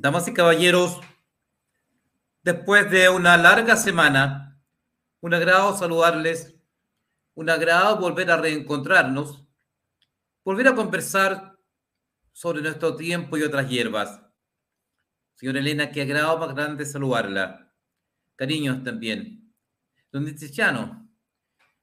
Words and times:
Damas 0.00 0.26
y 0.28 0.32
caballeros, 0.32 0.98
después 2.42 2.90
de 2.90 3.10
una 3.10 3.36
larga 3.36 3.76
semana, 3.76 4.58
un 5.20 5.34
agrado 5.34 5.76
saludarles, 5.76 6.56
un 7.34 7.50
agrado 7.50 7.98
volver 7.98 8.30
a 8.30 8.38
reencontrarnos, 8.38 9.44
volver 10.42 10.68
a 10.68 10.74
conversar 10.74 11.58
sobre 12.32 12.62
nuestro 12.62 12.96
tiempo 12.96 13.36
y 13.36 13.42
otras 13.42 13.68
hierbas. 13.68 14.22
Señora 15.34 15.58
Elena, 15.58 15.90
qué 15.90 16.00
agrado 16.00 16.38
más 16.38 16.54
grande 16.54 16.86
saludarla. 16.86 17.70
Cariños 18.36 18.82
también. 18.82 19.52
Don 20.10 20.24
Tiziano, 20.34 21.10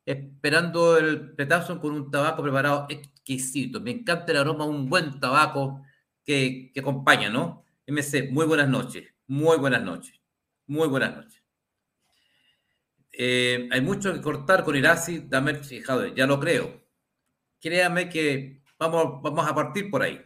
esperando 0.03 0.97
el 0.97 1.35
petazo 1.35 1.79
con 1.79 1.93
un 1.93 2.09
tabaco 2.09 2.41
preparado 2.41 2.87
exquisito. 2.89 3.79
Me 3.79 3.91
encanta 3.91 4.31
el 4.31 4.39
aroma 4.39 4.65
un 4.65 4.89
buen 4.89 5.19
tabaco 5.19 5.83
que, 6.25 6.71
que 6.73 6.79
acompaña, 6.79 7.29
¿no? 7.29 7.66
MC, 7.87 8.29
muy 8.31 8.45
buenas 8.45 8.67
noches, 8.67 9.07
muy 9.27 9.57
buenas 9.57 9.81
noches, 9.81 10.19
muy 10.65 10.89
buenas 10.89 11.15
noches. 11.15 11.41
Eh, 13.13 13.69
hay 13.71 13.79
mucho 13.79 14.13
que 14.13 14.21
cortar 14.21 14.65
con 14.65 14.75
Irasi, 14.75 15.19
dame 15.19 15.61
ya 16.13 16.27
lo 16.27 16.37
creo. 16.37 16.85
Créame 17.61 18.09
que 18.09 18.61
vamos, 18.77 19.21
vamos 19.23 19.47
a 19.47 19.55
partir 19.55 19.89
por 19.89 20.03
ahí. 20.03 20.21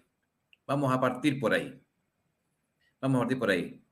Vamos 0.65 0.91
a 0.91 0.99
partir 0.99 1.39
por 1.39 1.53
ahí. 1.53 1.79
Vamos 2.99 3.17
a 3.17 3.19
partir 3.21 3.37
por 3.37 3.51
ahí. 3.51 3.85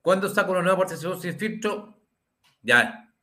¿Cuándo 0.00 0.30
saco 0.30 0.52
una 0.52 0.62
nueva 0.62 0.78
participación 0.78 1.20
sin 1.20 1.38
filtro? 1.38 2.02
Ya. 2.62 3.14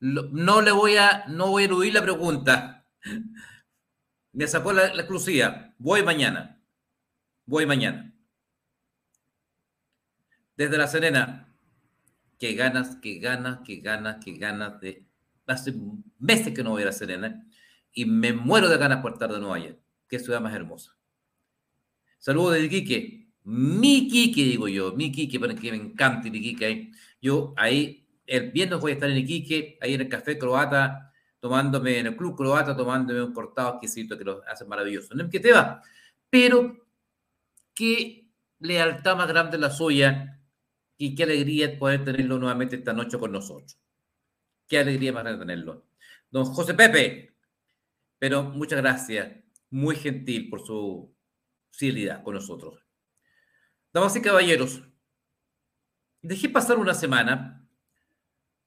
No 0.00 0.60
le 0.60 0.70
voy 0.70 0.96
a, 0.98 1.24
no 1.28 1.48
voy 1.48 1.62
a 1.62 1.66
eludir 1.66 1.94
la 1.94 2.02
pregunta. 2.02 2.86
Me 4.32 4.46
sacó 4.46 4.72
la, 4.74 4.94
la 4.94 5.00
exclusiva. 5.00 5.74
Voy 5.78 6.02
mañana. 6.02 6.62
Voy 7.46 7.64
mañana 7.64 8.14
desde 10.58 10.76
La 10.76 10.88
Serena. 10.88 11.48
Qué 12.38 12.52
ganas, 12.54 12.96
qué 12.96 13.18
ganas, 13.20 13.60
qué 13.64 13.76
ganas, 13.76 14.22
qué 14.22 14.32
ganas 14.32 14.80
de... 14.80 15.04
Hace 15.46 15.72
meses 16.18 16.52
que 16.52 16.62
no 16.62 16.70
voy 16.70 16.82
a 16.82 16.86
La 16.86 16.92
Serena 16.92 17.46
y 17.94 18.04
me 18.04 18.34
muero 18.34 18.68
de 18.68 18.76
ganas 18.76 19.00
por 19.00 19.12
estar 19.12 19.32
de 19.32 19.38
nuevo 19.38 19.54
allá. 19.54 19.74
Qué 20.08 20.18
ciudad 20.18 20.40
más 20.40 20.54
hermosa. 20.54 20.94
Saludos 22.18 22.54
de 22.54 22.64
Iquique. 22.64 23.28
Mi 23.44 23.98
Iquique, 23.98 24.42
digo 24.42 24.68
yo. 24.68 24.92
Mi 24.94 25.06
Iquique, 25.06 25.40
para 25.40 25.54
que 25.54 25.70
me 25.70 25.78
encanta 25.78 26.28
Iquique. 26.28 26.90
Yo 27.22 27.54
ahí, 27.56 28.06
el 28.26 28.50
viernes 28.50 28.80
voy 28.80 28.90
a 28.90 28.94
estar 28.94 29.08
en 29.08 29.16
Iquique, 29.16 29.78
ahí 29.80 29.94
en 29.94 30.02
el 30.02 30.08
Café 30.08 30.36
Croata, 30.36 31.12
tomándome, 31.40 32.00
en 32.00 32.08
el 32.08 32.16
Club 32.16 32.36
Croata, 32.36 32.76
tomándome 32.76 33.22
un 33.22 33.32
cortado 33.32 33.70
exquisito 33.74 34.18
que 34.18 34.24
lo 34.24 34.42
hace 34.46 34.64
maravilloso. 34.64 35.14
No 35.14 35.30
que 35.30 35.40
te 35.40 35.52
va. 35.52 35.82
Pero 36.28 36.84
qué 37.74 38.28
lealtad 38.58 39.16
más 39.16 39.28
grande 39.28 39.56
la 39.56 39.70
suya 39.70 40.37
y 40.98 41.14
qué 41.14 41.22
alegría 41.22 41.78
poder 41.78 42.04
tenerlo 42.04 42.38
nuevamente 42.38 42.76
esta 42.76 42.92
noche 42.92 43.18
con 43.18 43.32
nosotros. 43.32 43.78
Qué 44.66 44.78
alegría 44.78 45.12
más 45.12 45.24
tenerlo. 45.24 45.86
Don 46.30 46.44
José 46.44 46.74
Pepe, 46.74 47.34
pero 48.18 48.42
muchas 48.42 48.80
gracias, 48.80 49.32
muy 49.70 49.96
gentil 49.96 50.50
por 50.50 50.66
su 50.66 51.14
fidelidad 51.70 52.22
con 52.22 52.34
nosotros. 52.34 52.84
Damas 53.92 54.16
y 54.16 54.20
caballeros, 54.20 54.82
dejé 56.20 56.48
pasar 56.48 56.76
una 56.78 56.94
semana 56.94 57.66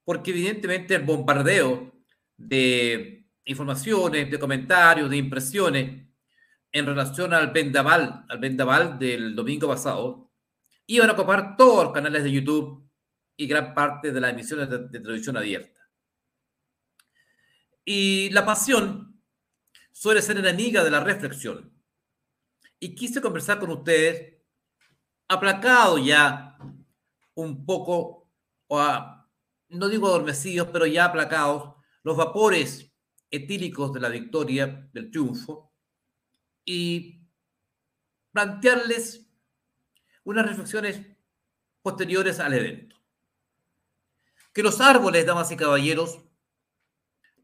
porque 0.04 0.32
evidentemente 0.32 0.96
el 0.96 1.04
bombardeo 1.04 1.94
de 2.38 3.28
informaciones, 3.46 4.32
de 4.32 4.40
comentarios, 4.40 5.10
de 5.10 5.18
impresiones 5.18 6.08
en 6.72 6.86
relación 6.86 7.34
al 7.34 7.52
vendaval, 7.52 8.26
al 8.30 8.40
vendaval 8.40 8.98
del 8.98 9.36
domingo 9.36 9.68
pasado, 9.68 10.31
iban 10.96 11.10
a 11.10 11.14
ocupar 11.14 11.56
todos 11.56 11.86
los 11.86 11.94
canales 11.94 12.24
de 12.24 12.32
YouTube 12.34 12.86
y 13.38 13.48
gran 13.48 13.74
parte 13.74 14.12
de 14.12 14.20
las 14.20 14.34
emisiones 14.34 14.70
de, 14.70 14.90
televisión 14.90 15.38
abierta. 15.38 15.80
Y 17.86 18.30
la 18.32 18.46
pasión 18.46 19.22
suele 19.94 20.22
ser 20.22 20.38
enemiga 20.38 20.84
de 20.84 20.92
la 20.92 21.00
reflexión. 21.00 21.74
Y 22.78 22.94
quise 22.94 23.22
conversar 23.22 23.60
con 23.60 23.72
ustedes, 23.72 24.36
aplacado 25.30 25.98
ya 25.98 26.58
un 27.36 27.66
poco, 27.66 28.30
o 28.68 28.82
no 29.70 29.88
digo 29.88 30.08
adormecidos, 30.08 30.68
pero 30.74 30.86
ya 30.86 31.06
aplacados, 31.06 31.76
los 32.04 32.18
vapores 32.18 32.92
etílicos 33.30 33.94
de 33.94 34.02
la 34.02 34.10
victoria, 34.10 34.90
del 34.92 35.10
triunfo, 35.10 35.74
y 36.66 37.26
plantearles 38.34 39.31
unas 40.24 40.46
reflexiones 40.46 41.06
posteriores 41.82 42.40
al 42.40 42.54
evento. 42.54 42.96
Que 44.54 44.64
los 44.64 44.82
árboles, 44.82 45.26
damas 45.26 45.52
y 45.52 45.56
caballeros, 45.56 46.24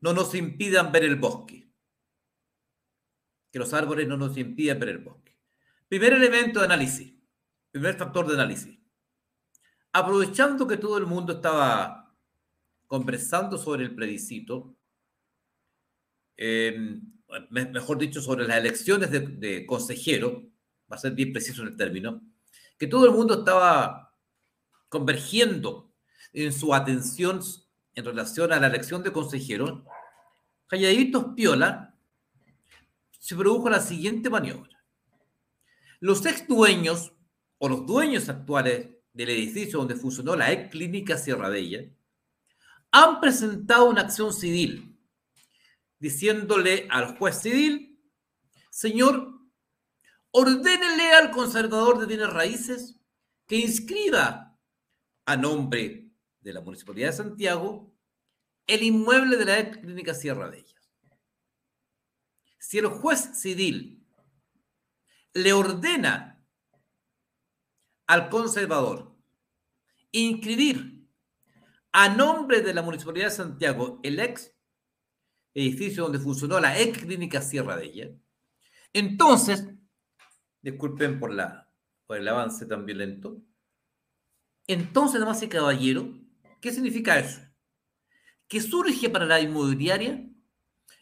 no 0.02 0.14
nos 0.14 0.36
impidan 0.36 0.92
ver 0.92 1.04
el 1.04 1.16
bosque. 1.16 1.72
Que 3.52 3.60
los 3.60 3.74
árboles 3.74 4.08
no 4.08 4.18
nos 4.18 4.38
impidan 4.38 4.80
ver 4.80 4.90
el 4.90 4.98
bosque. 5.00 5.38
Primer 5.88 6.14
elemento 6.14 6.60
de 6.60 6.66
análisis, 6.66 7.14
primer 7.72 7.96
factor 7.96 8.28
de 8.28 8.34
análisis. 8.34 8.78
Aprovechando 9.94 10.68
que 10.68 10.78
todo 10.78 10.98
el 10.98 11.06
mundo 11.06 11.34
estaba 11.34 12.16
conversando 12.88 13.58
sobre 13.58 13.86
el 13.86 13.96
plebiscito, 13.96 14.78
eh, 16.36 17.00
mejor 17.50 17.98
dicho, 17.98 18.22
sobre 18.22 18.48
las 18.48 18.58
elecciones 18.58 19.12
de, 19.12 19.22
de 19.22 19.66
consejero, 19.66 20.44
va 20.92 20.98
a 20.98 21.00
ser 21.00 21.14
bien 21.14 21.34
preciso 21.34 21.62
en 21.62 21.70
el 21.70 21.78
término, 21.78 22.22
que 22.78 22.88
todo 22.88 23.06
el 23.06 23.12
mundo 23.12 23.40
estaba 23.40 24.16
convergiendo 24.90 25.92
en 26.34 26.54
su 26.54 26.74
atención 26.74 27.42
en 27.96 28.06
relación 28.06 28.54
a 28.54 28.60
la 28.60 28.68
elección 28.68 29.02
de 29.02 29.12
consejero, 29.12 29.84
calladitos 30.68 31.34
piola, 31.36 31.96
se 33.20 33.36
produjo 33.36 33.70
la 33.70 33.82
siguiente 33.82 34.30
maniobra. 34.30 34.84
Los 36.00 36.26
ex 36.26 36.48
dueños 36.48 37.14
o 37.58 37.68
los 37.68 37.86
dueños 37.86 38.30
actuales 38.30 38.90
del 39.14 39.30
edificio 39.30 39.80
donde 39.80 39.96
funcionó 39.96 40.36
la 40.36 40.52
ex 40.52 40.70
clínica 40.70 41.18
Sierra 41.18 41.50
Bella 41.50 41.90
han 42.92 43.20
presentado 43.20 43.90
una 43.90 44.02
acción 44.02 44.32
civil 44.32 44.96
diciéndole 46.00 46.88
al 46.92 47.18
juez 47.18 47.42
civil, 47.42 48.00
señor, 48.70 49.37
ordénele 50.40 51.14
al 51.14 51.32
conservador 51.32 51.98
de 51.98 52.06
bienes 52.06 52.32
raíces 52.32 53.00
que 53.48 53.56
inscriba 53.56 54.56
a 55.26 55.36
nombre 55.36 56.12
de 56.42 56.54
la 56.54 56.62
Municipalidad 56.62 57.08
de 57.08 57.18
Santiago 57.18 57.92
el 58.68 58.84
inmueble 58.84 59.38
de 59.38 59.46
la 59.46 59.72
clínica 59.72 60.14
Sierra 60.14 60.48
de 60.52 60.60
Ellas. 60.60 60.92
Si 62.60 62.78
el 62.78 62.86
juez 62.86 63.32
civil 63.34 64.06
le 65.34 65.54
ordena 65.54 66.46
al 68.06 68.30
conservador 68.30 69.18
inscribir 70.12 71.04
a 71.94 72.10
nombre 72.10 72.62
de 72.62 72.76
la 72.76 72.84
Municipalidad 72.84 73.30
de 73.30 73.36
Santiago 73.36 74.00
el 74.04 74.20
ex 74.20 74.56
edificio 75.56 76.04
donde 76.04 76.20
funcionó 76.20 76.60
la 76.60 76.80
ex 76.80 77.00
clínica 77.00 77.42
Sierra 77.42 77.76
de 77.76 77.86
ella, 77.86 78.12
entonces 78.94 79.77
Disculpen 80.62 81.20
por, 81.20 81.34
la, 81.34 81.72
por 82.06 82.18
el 82.18 82.28
avance 82.28 82.66
tan 82.66 82.86
violento. 82.86 83.42
Entonces, 84.68 85.20
damas 85.20 85.42
y 85.44 85.48
caballero, 85.48 86.14
¿qué 86.62 86.72
significa 86.72 87.20
eso? 87.20 87.42
Que 88.48 88.62
surge 88.62 89.10
para 89.10 89.26
la 89.26 89.40
inmobiliaria 89.40 90.28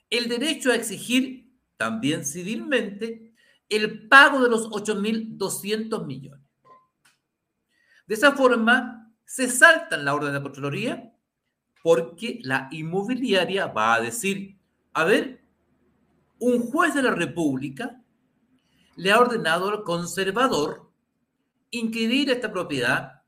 el 0.09 0.29
derecho 0.29 0.71
a 0.71 0.75
exigir, 0.75 1.51
también 1.77 2.25
civilmente, 2.25 3.33
el 3.69 4.07
pago 4.07 4.41
de 4.41 4.49
los 4.49 4.69
8.200 4.69 6.05
millones. 6.05 6.45
De 8.07 8.13
esa 8.13 8.33
forma, 8.33 9.13
se 9.25 9.49
salta 9.49 9.95
en 9.95 10.05
la 10.05 10.13
orden 10.13 10.31
de 10.31 10.39
la 10.39 10.43
Contraloría 10.43 11.11
porque 11.81 12.39
la 12.43 12.67
inmobiliaria 12.71 13.67
va 13.67 13.95
a 13.95 14.01
decir, 14.01 14.57
a 14.93 15.03
ver, 15.03 15.43
un 16.39 16.59
juez 16.59 16.93
de 16.93 17.03
la 17.03 17.11
República 17.11 18.03
le 18.95 19.11
ha 19.11 19.19
ordenado 19.19 19.69
al 19.69 19.83
conservador 19.83 20.89
inscribir 21.71 22.29
esta 22.29 22.51
propiedad 22.51 23.21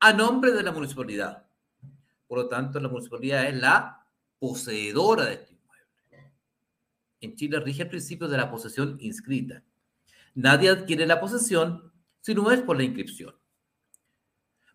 a 0.00 0.12
nombre 0.12 0.52
de 0.52 0.62
la 0.62 0.72
municipalidad. 0.72 1.46
Por 2.26 2.38
lo 2.38 2.48
tanto, 2.48 2.80
la 2.80 2.88
municipalidad 2.88 3.46
es 3.46 3.56
la 3.56 4.06
poseedora 4.38 5.26
de 5.26 5.34
este 5.34 5.52
inmueble. 5.52 6.32
En 7.20 7.36
Chile 7.36 7.60
rige 7.60 7.82
el 7.82 7.88
principio 7.88 8.28
de 8.28 8.36
la 8.36 8.50
posesión 8.50 8.96
inscrita. 9.00 9.62
Nadie 10.34 10.70
adquiere 10.70 11.06
la 11.06 11.20
posesión 11.20 11.92
si 12.20 12.34
no 12.34 12.50
es 12.50 12.60
por 12.62 12.76
la 12.76 12.84
inscripción. 12.84 13.34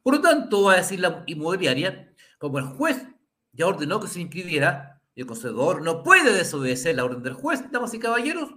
Por 0.03 0.15
lo 0.15 0.21
tanto, 0.21 0.63
va 0.63 0.73
a 0.73 0.77
decir 0.77 0.99
la 0.99 1.23
inmobiliaria, 1.27 2.13
como 2.37 2.59
el 2.59 2.65
juez 2.65 3.05
ya 3.51 3.67
ordenó 3.67 3.99
que 3.99 4.07
se 4.07 4.21
inscribiera, 4.21 5.01
y 5.13 5.21
el 5.21 5.27
conservador 5.27 5.81
no 5.81 6.03
puede 6.03 6.31
desobedecer 6.33 6.95
la 6.95 7.03
orden 7.03 7.23
del 7.23 7.33
juez, 7.33 7.69
damas 7.71 7.93
y 7.93 7.99
caballeros, 7.99 8.55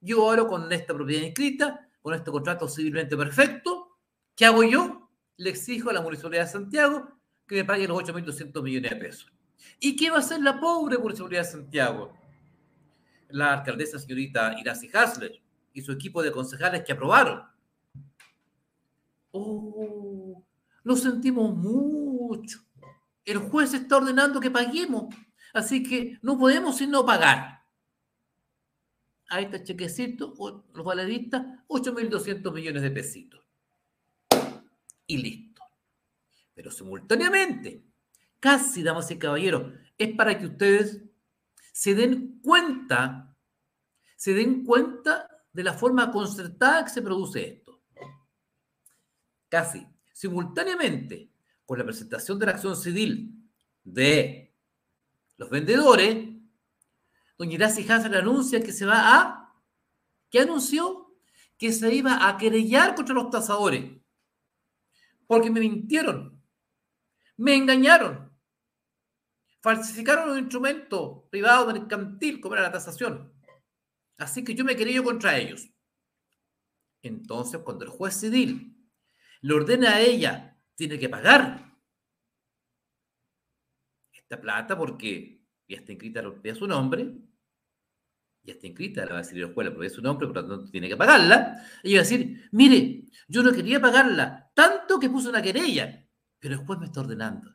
yo 0.00 0.22
ahora 0.22 0.46
con 0.46 0.72
esta 0.72 0.94
propiedad 0.94 1.22
inscrita, 1.22 1.88
con 2.00 2.14
este 2.14 2.30
contrato 2.30 2.68
civilmente 2.68 3.16
perfecto, 3.16 3.88
¿Qué 4.38 4.46
hago 4.46 4.62
yo? 4.62 5.10
Le 5.36 5.50
exijo 5.50 5.90
a 5.90 5.92
la 5.92 6.00
Municipalidad 6.00 6.44
de 6.44 6.52
Santiago 6.52 7.08
que 7.44 7.56
me 7.56 7.64
pague 7.64 7.88
los 7.88 7.98
8.200 7.98 8.62
millones 8.62 8.92
de 8.92 8.96
pesos. 8.96 9.32
¿Y 9.80 9.96
qué 9.96 10.10
va 10.10 10.18
a 10.18 10.20
hacer 10.20 10.40
la 10.40 10.60
pobre 10.60 10.96
Municipalidad 10.96 11.42
de 11.42 11.50
Santiago? 11.50 12.12
La 13.30 13.54
alcaldesa 13.54 13.98
señorita 13.98 14.56
Iracy 14.60 14.90
Hasler 14.94 15.42
y 15.72 15.82
su 15.82 15.90
equipo 15.90 16.22
de 16.22 16.30
concejales 16.30 16.84
que 16.84 16.92
aprobaron. 16.92 17.42
Oh, 19.32 20.44
lo 20.84 20.96
sentimos 20.96 21.56
mucho. 21.56 22.60
El 23.24 23.38
juez 23.38 23.74
está 23.74 23.96
ordenando 23.96 24.38
que 24.38 24.52
paguemos, 24.52 25.12
así 25.52 25.82
que 25.82 26.16
no 26.22 26.38
podemos 26.38 26.76
sino 26.76 27.04
pagar. 27.04 27.57
Ahí 29.28 29.44
está 29.44 29.58
el 29.58 29.64
chequecito, 29.64 30.34
los 30.72 30.84
valedistas, 30.84 31.44
8.200 31.68 32.52
millones 32.52 32.82
de 32.82 32.90
pesitos. 32.90 33.44
Y 35.06 35.18
listo. 35.18 35.62
Pero 36.54 36.70
simultáneamente, 36.70 37.84
casi, 38.40 38.82
damas 38.82 39.10
y 39.10 39.18
caballeros, 39.18 39.72
es 39.98 40.14
para 40.16 40.38
que 40.38 40.46
ustedes 40.46 41.02
se 41.72 41.94
den 41.94 42.40
cuenta, 42.40 43.36
se 44.16 44.32
den 44.32 44.64
cuenta 44.64 45.28
de 45.52 45.62
la 45.62 45.74
forma 45.74 46.10
concertada 46.10 46.84
que 46.84 46.90
se 46.90 47.02
produce 47.02 47.46
esto. 47.46 47.82
Casi 49.48 49.86
simultáneamente 50.12 51.30
con 51.64 51.78
la 51.78 51.84
presentación 51.84 52.38
de 52.38 52.46
la 52.46 52.52
acción 52.52 52.76
civil 52.76 53.48
de 53.84 54.54
los 55.36 55.48
vendedores, 55.50 56.37
doña 57.38 57.54
Iracy 57.54 57.88
Hansel 57.88 58.14
anuncia 58.14 58.60
que 58.60 58.72
se 58.72 58.84
va 58.84 59.16
a, 59.16 59.54
¿qué 60.30 60.40
anunció? 60.40 61.16
Que 61.56 61.72
se 61.72 61.94
iba 61.94 62.28
a 62.28 62.36
querellar 62.36 62.94
contra 62.94 63.14
los 63.14 63.30
tasadores, 63.30 63.84
porque 65.26 65.50
me 65.50 65.60
mintieron, 65.60 66.42
me 67.36 67.54
engañaron, 67.54 68.36
falsificaron 69.62 70.30
un 70.30 70.38
instrumento 70.38 71.28
privado 71.30 71.66
mercantil 71.72 72.40
como 72.40 72.54
era 72.54 72.64
la 72.64 72.72
tasación. 72.72 73.32
Así 74.18 74.42
que 74.42 74.54
yo 74.54 74.64
me 74.64 74.74
querello 74.74 75.04
contra 75.04 75.38
ellos. 75.38 75.68
Entonces, 77.02 77.60
cuando 77.60 77.84
el 77.84 77.90
juez 77.90 78.14
civil 78.14 78.76
le 79.42 79.54
ordena 79.54 79.94
a 79.94 80.00
ella, 80.00 80.60
tiene 80.74 80.98
que 80.98 81.08
pagar 81.08 81.68
esta 84.12 84.40
plata 84.40 84.76
porque 84.76 85.40
ya 85.68 85.76
está 85.76 85.92
inscrita 85.92 86.20
a 86.20 86.54
su 86.54 86.66
nombre, 86.66 87.27
ya 88.48 88.54
está 88.54 88.66
inscrita, 88.66 89.04
la 89.04 89.12
va 89.12 89.20
a 89.20 89.22
la 89.22 89.46
escuela, 89.46 89.70
porque 89.70 89.86
es 89.86 89.92
su 89.92 90.02
nombre, 90.02 90.26
por 90.26 90.36
lo 90.36 90.46
tanto 90.46 90.70
tiene 90.70 90.88
que 90.88 90.96
pagarla. 90.96 91.62
Y 91.82 91.94
va 91.94 92.00
a 92.00 92.02
decir, 92.02 92.48
mire, 92.52 93.04
yo 93.28 93.42
no 93.42 93.52
quería 93.52 93.80
pagarla, 93.80 94.50
tanto 94.54 94.98
que 94.98 95.10
puse 95.10 95.28
una 95.28 95.42
querella, 95.42 96.06
pero 96.38 96.56
después 96.56 96.78
me 96.78 96.86
está 96.86 97.00
ordenando. 97.00 97.54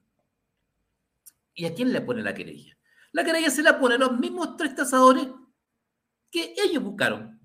¿Y 1.56 1.66
a 1.66 1.74
quién 1.74 1.92
le 1.92 2.02
pone 2.02 2.22
la 2.22 2.34
querella? 2.34 2.78
La 3.12 3.24
querella 3.24 3.50
se 3.50 3.64
la 3.64 3.80
pone 3.80 3.96
a 3.96 3.98
los 3.98 4.20
mismos 4.20 4.56
tres 4.58 4.76
tasadores 4.76 5.28
que 6.32 6.54
ellos 6.58 6.84
buscaron. 6.84 7.40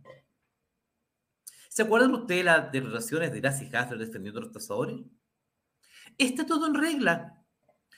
¿Se 1.69 1.83
acuerdan 1.83 2.15
ustedes 2.15 2.41
de 2.41 2.45
las 2.45 2.73
declaraciones 2.73 3.33
de 3.33 3.41
Gracie 3.41 3.71
Hasler 3.73 3.99
defendiendo 3.99 4.41
a 4.41 4.45
los 4.45 4.53
tasadores? 4.53 4.97
Está 6.17 6.45
todo 6.45 6.67
en 6.67 6.75
regla. 6.75 7.45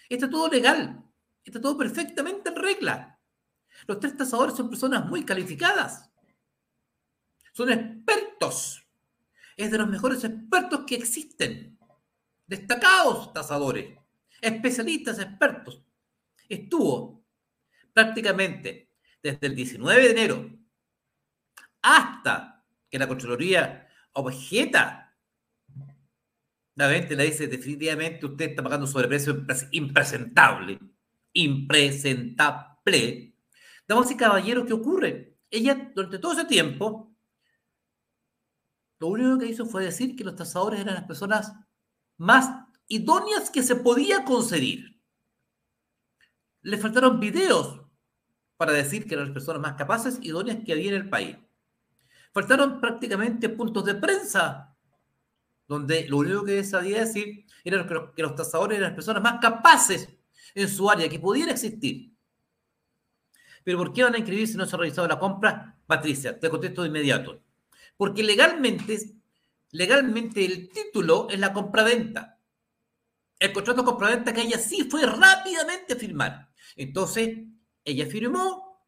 Está 0.09 0.29
todo 0.29 0.49
legal. 0.49 1.03
Está 1.45 1.61
todo 1.61 1.79
perfectamente 1.79 2.51
en 2.51 2.57
regla. 2.57 3.20
Los 3.87 4.01
tres 4.01 4.17
tasadores 4.17 4.57
son 4.57 4.69
personas 4.69 5.07
muy 5.07 5.25
calificadas. 5.25 6.11
Son 7.53 7.71
expertos. 7.71 8.83
Es 9.57 9.71
de 9.71 9.79
los 9.79 9.89
mejores 9.89 10.23
expertos 10.25 10.85
que 10.87 10.95
existen. 10.95 11.79
Destacados 12.47 13.33
tasadores. 13.33 13.99
Especialistas, 14.41 15.19
expertos. 15.19 15.83
Estuvo 16.49 17.25
prácticamente 17.93 18.91
desde 19.23 19.47
el 19.47 19.55
19 19.55 20.03
de 20.03 20.11
enero 20.11 20.51
hasta 21.83 22.65
que 22.89 22.99
la 22.99 23.09
Contraloría 23.09 23.89
objeta, 24.13 25.17
la 26.75 26.87
venta 26.87 27.15
le 27.15 27.25
dice 27.25 27.47
definitivamente 27.47 28.27
usted 28.27 28.51
está 28.51 28.63
pagando 28.63 28.87
sobreprecio 28.87 29.45
impresentable, 29.73 30.79
impresentable. 31.33 33.30
Damas 33.91 34.09
y 34.13 34.17
caballeros, 34.17 34.67
¿qué 34.69 34.73
ocurre? 34.73 35.37
Ella, 35.51 35.91
durante 35.97 36.21
todo 36.21 36.33
ese 36.35 36.45
tiempo, 36.45 37.13
lo 39.01 39.09
único 39.09 39.37
que 39.37 39.47
hizo 39.47 39.67
fue 39.67 39.83
decir 39.83 40.15
que 40.15 40.23
los 40.23 40.37
tasadores 40.37 40.79
eran 40.79 40.95
las 40.95 41.07
personas 41.07 41.53
más 42.17 42.69
idóneas 42.87 43.51
que 43.51 43.65
se 43.65 43.75
podía 43.75 44.25
conceder. 44.25 44.79
Le 46.63 46.79
faltaron 46.79 47.19
videos 47.19 47.81
para 48.57 48.71
decir 48.71 49.09
que 49.09 49.15
eran 49.15 49.27
las 49.27 49.35
personas 49.35 49.61
más 49.61 49.75
capaces, 49.75 50.21
idóneas 50.23 50.59
que 50.65 50.71
había 50.71 50.91
en 50.91 50.97
el 50.97 51.11
país. 51.11 51.37
Faltaron 52.33 52.81
prácticamente 52.81 53.49
puntos 53.49 53.85
de 53.87 53.97
prensa, 53.97 54.73
donde 55.67 56.09
lo 56.09 56.19
único 56.19 56.45
que 56.45 56.63
sabía 56.63 57.01
decir 57.01 57.45
era 57.65 57.85
que 58.15 58.23
los 58.23 58.37
tasadores 58.37 58.79
eran 58.79 58.91
las 58.91 58.97
personas 58.97 59.21
más 59.21 59.41
capaces 59.41 60.09
en 60.55 60.69
su 60.69 60.89
área 60.89 61.09
que 61.09 61.19
pudiera 61.19 61.51
existir. 61.51 62.10
Pero 63.71 63.79
¿por 63.79 63.93
qué 63.93 64.03
van 64.03 64.17
a 64.17 64.19
inscribir 64.19 64.49
si 64.49 64.57
no 64.57 64.67
se 64.67 64.75
ha 64.75 64.79
realizado 64.81 65.07
la 65.07 65.21
compra? 65.21 65.77
Patricia, 65.87 66.41
te 66.41 66.51
contesto 66.51 66.83
de 66.83 66.89
inmediato. 66.89 67.41
Porque 67.97 68.25
legalmente, 68.25 68.99
legalmente 69.71 70.45
el 70.45 70.71
título 70.71 71.29
es 71.31 71.39
la 71.39 71.53
compraventa. 71.53 72.41
El 73.39 73.53
contrato 73.53 73.83
de 73.83 73.87
compraventa 73.87 74.33
que 74.33 74.41
ella 74.41 74.59
sí 74.59 74.89
fue 74.91 75.07
rápidamente 75.07 75.95
firmar. 75.95 76.51
Entonces, 76.75 77.47
ella 77.85 78.07
firmó 78.07 78.85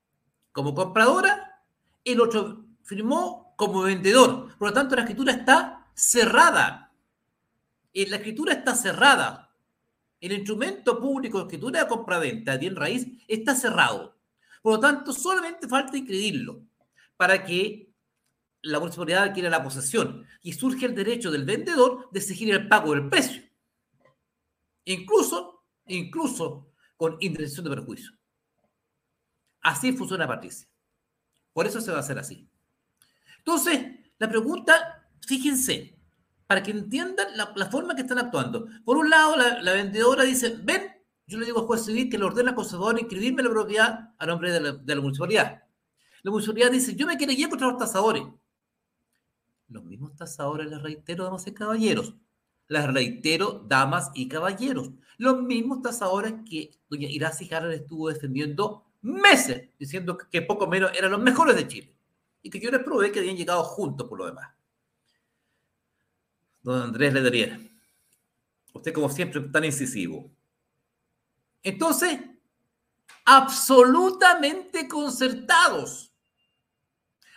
como 0.50 0.75
compradora, 0.75 1.62
el 2.05 2.20
otro 2.20 2.64
firmó 2.82 3.55
como 3.56 3.82
vendedor. 3.82 4.58
Por 4.58 4.70
lo 4.70 4.74
tanto, 4.74 4.96
la 4.96 5.03
escritura 5.03 5.31
está 5.31 5.93
cerrada. 5.94 6.93
Eh, 7.94 8.08
la 8.08 8.17
escritura 8.17 8.55
está 8.55 8.74
cerrada. 8.74 9.55
El 10.20 10.32
instrumento 10.32 10.98
público 10.98 11.39
de 11.39 11.44
escritura 11.44 11.84
de 11.84 11.89
compraventa 11.89 12.56
bien 12.56 12.74
raíz 12.74 13.06
está 13.29 13.55
cerrado. 13.55 14.20
Por 14.62 14.74
lo 14.74 14.81
tanto, 14.81 15.12
solamente 15.12 15.69
falta 15.69 15.96
inscribirlo 15.96 16.62
para 17.16 17.44
que 17.44 17.92
la 18.62 18.78
municipalidad 18.78 19.24
adquiera 19.24 19.50
la 19.50 19.62
posesión 19.62 20.24
y 20.40 20.52
surge 20.52 20.86
el 20.86 20.94
derecho 20.94 21.31
del 21.31 21.44
vendedor 21.44 22.08
de 22.12 22.20
exigir 22.20 22.52
el 22.54 22.69
pago 22.69 22.94
del 22.94 23.08
precio. 23.08 23.42
Incluso, 24.84 25.64
incluso 25.86 26.72
con 26.96 27.16
indemnización 27.20 27.64
de 27.64 27.70
perjuicio. 27.70 28.12
Así 29.60 29.92
funciona 29.92 30.26
Patricia. 30.26 30.69
Por 31.52 31.66
eso 31.66 31.81
se 31.81 31.90
va 31.90 31.98
a 31.98 32.00
hacer 32.00 32.19
así. 32.19 32.48
Entonces, 33.38 33.84
la 34.19 34.28
pregunta, 34.28 35.08
fíjense, 35.26 35.98
para 36.46 36.62
que 36.62 36.70
entiendan 36.70 37.28
la, 37.36 37.66
forma 37.66 37.94
que 37.94 38.02
están 38.02 38.19
actuando. 38.19 38.69
Por 38.84 38.96
un 38.96 39.10
lado, 39.10 39.36
la, 39.36 39.72
vendedora 39.72 40.22
dice, 40.24 40.56
ven, 40.62 40.82
yo 41.26 41.38
le 41.38 41.46
digo 41.46 41.60
al 41.60 41.66
juez 41.66 41.84
civil 41.84 42.08
que 42.08 42.19
le 42.19 42.24
ordena 42.24 42.50
al 42.50 42.56
conservador 42.56 43.00
inscribirme 43.00 43.42
la 43.42 43.50
propiedad 43.50 44.11
a 44.22 44.26
nombre 44.26 44.52
de 44.52 44.94
la, 44.94 45.00
municipalidad. 45.00 45.64
La 46.22 46.31
municipalidad 46.31 46.70
dice, 46.70 46.94
yo 46.94 47.08
me 47.08 47.17
ir 47.19 47.48
contra 47.48 47.67
los 47.67 47.76
tasadores. 47.76 48.22
Los 49.67 49.82
mismos 49.82 50.14
tasadores, 50.14 50.69
les 50.69 50.81
reitero, 50.81 51.24
damas 51.24 51.44
y 51.48 51.52
caballeros. 51.52 52.14
Les 52.69 52.86
reitero, 52.86 53.64
damas 53.67 54.12
y 54.14 54.29
caballeros. 54.29 54.91
Los 55.19 55.43
mismos 55.43 55.82
tasadores 55.82 56.34
que 56.48 56.70
doña 56.88 57.08
Iracy 57.08 57.52
Harrer 57.52 57.72
estuvo 57.72 58.10
defendiendo 58.10 58.84
meses, 59.00 59.70
diciendo 59.76 60.17
que 60.17 60.41
poco 60.43 60.69
menos 60.69 60.93
eran 60.96 61.10
los 61.10 61.20
mejores 61.20 61.56
de 61.56 61.67
Chile 61.67 61.96
y 62.43 62.48
que 62.48 62.60
yo 62.60 62.70
les 62.70 62.84
probé 62.84 63.10
que 63.10 63.19
habían 63.19 63.36
llegado 63.36 63.64
juntos 63.64 64.08
por 64.08 64.19
lo 64.19 64.26
demás. 64.26 64.50
Don 66.62 66.81
Andrés 66.81 67.12
Lederier, 67.12 67.58
usted 68.72 68.93
como 68.93 69.08
siempre 69.08 69.41
tan 69.41 69.64
incisivo. 69.64 70.31
Entonces, 71.64 72.20
absolutamente 73.24 74.88
concertados. 74.88 76.12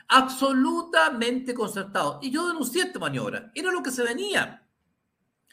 Absolutamente 0.07 1.53
concertados. 1.53 2.19
Y 2.21 2.31
yo 2.31 2.47
denuncié 2.47 2.83
esta 2.83 2.99
maniobra. 2.99 3.51
Era 3.55 3.71
lo 3.71 3.81
que 3.81 3.91
se 3.91 4.03
venía. 4.03 4.63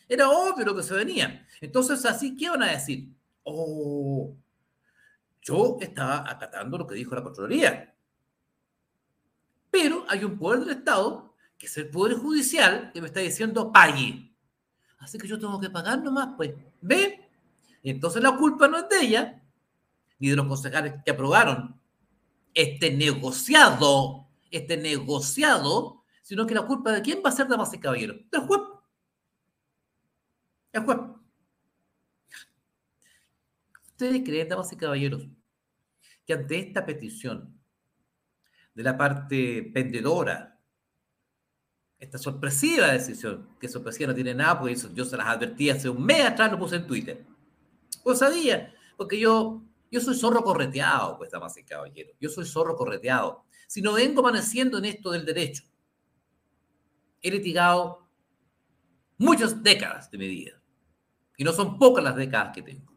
Era 0.09 0.29
obvio 0.29 0.67
lo 0.67 0.75
que 0.75 0.83
se 0.83 0.95
venía. 0.95 1.47
Entonces, 1.61 2.05
así, 2.05 2.37
¿qué 2.37 2.51
van 2.51 2.63
a 2.65 2.73
decir? 2.73 3.09
Oh, 3.45 4.37
yo 5.41 5.79
estaba 5.81 6.31
acatando 6.31 6.79
lo 6.79 6.87
que 6.87 6.95
dijo 6.95 7.15
la 7.15 7.23
Contraloría. 7.23 7.95
Pero 9.71 10.05
hay 10.09 10.23
un 10.25 10.39
poder 10.39 10.61
del 10.61 10.79
Estado, 10.79 11.35
que 11.57 11.67
es 11.67 11.77
el 11.79 11.89
Poder 11.89 12.19
Judicial, 12.19 12.91
que 12.93 13.01
me 13.01 13.07
está 13.07 13.21
diciendo 13.21 13.73
pague. 13.73 14.35
Así 14.99 15.19
que 15.19 15.27
yo 15.27 15.39
tengo 15.39 15.59
que 15.59 15.71
pagar 15.71 16.03
nomás, 16.03 16.35
pues. 16.37 16.53
¿Ve? 16.81 17.29
Entonces 17.83 18.23
la 18.23 18.37
culpa 18.37 18.69
no 18.69 18.79
es 18.79 18.89
de 18.89 19.01
ella, 19.01 19.42
ni 20.23 20.29
de 20.29 20.37
los 20.37 20.47
concejales 20.47 20.95
que 21.05 21.11
aprobaron 21.11 21.81
este 22.55 22.93
negociado, 22.93 24.29
este 24.53 24.77
negociado, 24.77 26.05
sino 26.23 26.47
que 26.47 26.55
la 26.55 26.63
culpa 26.63 26.93
de 26.93 27.03
quién 27.03 27.21
va 27.27 27.31
a 27.31 27.33
ser, 27.33 27.49
damas 27.49 27.75
y 27.75 27.81
caballeros, 27.81 28.19
del 28.31 28.43
juez. 28.43 28.61
El 30.71 30.85
juez. 30.85 30.99
¿Ustedes 33.85 34.23
creen, 34.25 34.49
damas 34.49 34.73
y 34.73 34.77
caballeros, 34.77 35.27
que 36.25 36.35
ante 36.35 36.57
esta 36.57 36.87
petición 36.87 37.61
de 38.75 38.83
la 38.85 38.97
parte 38.97 39.73
vendedora, 39.73 40.57
esta 41.99 42.19
sorpresiva 42.19 42.93
decisión, 42.93 43.57
que 43.59 43.67
sorpresiva 43.67 44.11
no 44.11 44.15
tiene 44.15 44.35
nada, 44.35 44.61
porque 44.61 44.77
yo 44.95 45.05
se 45.05 45.17
las 45.17 45.27
advertí 45.27 45.69
hace 45.69 45.89
un 45.89 46.05
mes 46.05 46.25
atrás, 46.25 46.53
lo 46.53 46.61
puse 46.61 46.77
en 46.77 46.87
Twitter. 46.87 47.27
Pues 48.05 48.21
sabía, 48.21 48.73
porque 48.97 49.19
yo, 49.19 49.65
yo 49.93 50.01
soy 50.01 50.17
zorro 50.17 50.43
correteado, 50.43 51.19
pues, 51.19 51.31
damas 51.31 51.55
y 51.59 51.65
caballeros. 51.65 52.17
Yo 52.19 52.31
soy 52.31 52.47
zorro 52.47 52.75
correteado. 52.75 53.45
Si 53.69 53.83
no 53.83 53.93
vengo 53.93 54.21
amaneciendo 54.21 54.79
en 54.79 54.87
esto 54.87 55.11
del 55.11 55.27
derecho, 55.27 55.65
he 57.21 57.31
litigado 57.31 58.09
muchas 59.19 59.63
décadas 59.63 60.11
de 60.11 60.17
mi 60.17 60.29
vida. 60.29 60.63
Y 61.37 61.45
no 61.45 61.53
son 61.53 61.79
pocas 61.79 62.03
las 62.03 62.17
décadas 62.17 62.55
que 62.55 62.63
tengo. 62.63 62.91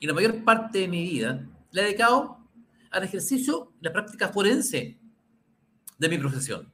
Y 0.00 0.06
la 0.08 0.14
mayor 0.14 0.42
parte 0.44 0.80
de 0.80 0.88
mi 0.88 1.02
vida 1.02 1.48
la 1.70 1.82
he 1.82 1.84
dedicado 1.84 2.44
al 2.90 3.04
ejercicio 3.04 3.72
de 3.80 3.88
la 3.88 3.92
práctica 3.92 4.30
forense 4.30 4.98
de 5.96 6.08
mi 6.08 6.18
profesión. 6.18 6.72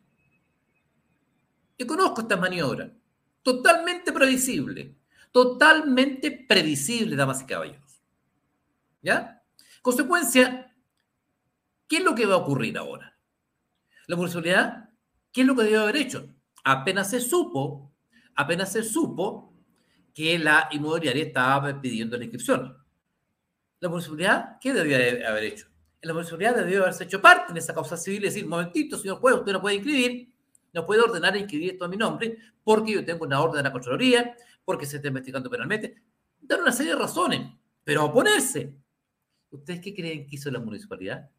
Y 1.77 1.85
conozco 1.85 2.23
estas 2.23 2.41
maniobras, 2.41 2.91
totalmente 3.43 4.13
previsible, 4.13 4.97
totalmente 5.31 6.31
previsible, 6.31 7.17
damas 7.17 7.43
y 7.43 7.45
caballeros. 7.45 7.86
¿Ya? 9.03 9.43
Consecuencia, 9.83 10.75
¿qué 11.89 11.99
es 11.99 12.05
lo 12.05 12.15
que 12.15 12.27
va 12.27 12.35
a 12.35 12.39
ocurrir 12.39 12.77
ahora? 12.79 13.19
La 14.07 14.17
municipalidad, 14.17 14.91
¿qué 15.33 15.43
es 15.43 15.47
lo 15.47 15.55
que 15.55 15.65
debe 15.65 15.79
haber 15.79 15.97
hecho? 15.97 16.35
Apenas 16.65 17.11
se 17.11 17.21
supo, 17.21 17.93
apenas 18.35 18.73
se 18.73 18.83
supo 18.83 19.55
que 20.15 20.39
la 20.39 20.69
inmobiliaria 20.71 21.25
estaba 21.25 21.81
pidiendo 21.81 22.17
la 22.17 22.25
inscripción. 22.25 22.77
La 23.81 23.89
municipalidad, 23.89 24.57
¿qué 24.61 24.73
debía 24.73 25.29
haber 25.29 25.45
hecho? 25.45 25.67
La 26.01 26.13
municipalidad 26.13 26.57
debió 26.57 26.83
haberse 26.83 27.05
hecho 27.05 27.21
parte 27.21 27.53
en 27.53 27.59
esa 27.59 27.75
causa 27.75 27.97
civil 27.97 28.23
y 28.23 28.27
decir, 28.27 28.47
momentito, 28.47 28.97
señor 28.97 29.19
juez, 29.19 29.37
usted 29.37 29.53
no 29.53 29.61
puede 29.61 29.77
inscribir, 29.77 30.33
no 30.73 30.87
puede 30.87 31.03
ordenar 31.03 31.37
inscribir 31.37 31.73
esto 31.73 31.85
a 31.85 31.89
mi 31.89 31.97
nombre, 31.97 32.39
porque 32.63 32.93
yo 32.93 33.05
tengo 33.05 33.25
una 33.25 33.41
orden 33.41 33.59
de 33.59 33.63
la 33.65 33.73
Contraloría, 33.73 34.37
porque 34.65 34.87
se 34.87 34.97
está 34.97 35.09
investigando 35.09 35.51
penalmente. 35.51 36.03
Dar 36.41 36.61
una 36.61 36.73
serie 36.73 36.93
de 36.93 36.99
razones, 36.99 37.53
pero 37.83 38.05
oponerse. 38.05 38.75
¿Ustedes 39.51 39.81
qué 39.81 39.95
creen 39.95 40.27
que 40.27 40.37
hizo 40.37 40.51
la 40.51 40.61
municipalidad? 40.61 41.31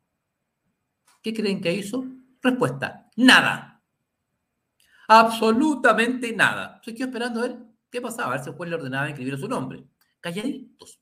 ¿Qué 1.21 1.33
creen 1.33 1.61
que 1.61 1.73
hizo? 1.73 2.05
Respuesta, 2.41 3.09
nada. 3.15 3.83
Absolutamente 5.07 6.33
nada. 6.33 6.81
Estoy 6.83 7.05
esperando 7.05 7.39
a 7.39 7.47
ver 7.47 7.57
qué 7.89 8.01
pasaba, 8.01 8.29
a 8.29 8.31
ver 8.31 8.43
si 8.43 8.49
el 8.49 8.55
juez 8.55 8.69
le 8.69 8.75
ordenaba 8.75 9.09
inscribir 9.09 9.37
su 9.37 9.47
nombre. 9.47 9.83
Calladitos. 10.19 11.01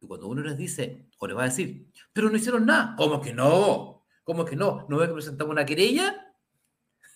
Y 0.00 0.06
cuando 0.06 0.28
uno 0.28 0.42
les 0.42 0.56
dice, 0.56 1.08
o 1.18 1.26
les 1.26 1.36
va 1.36 1.42
a 1.42 1.46
decir, 1.46 1.90
pero 2.12 2.28
no 2.28 2.36
hicieron 2.36 2.66
nada, 2.66 2.94
¿cómo 2.96 3.20
que 3.20 3.32
no? 3.32 4.04
¿Cómo 4.24 4.44
que 4.44 4.56
no? 4.56 4.86
¿No 4.88 4.98
ve 4.98 5.06
que 5.06 5.14
presentamos 5.14 5.52
una 5.52 5.64
querella? 5.64 6.34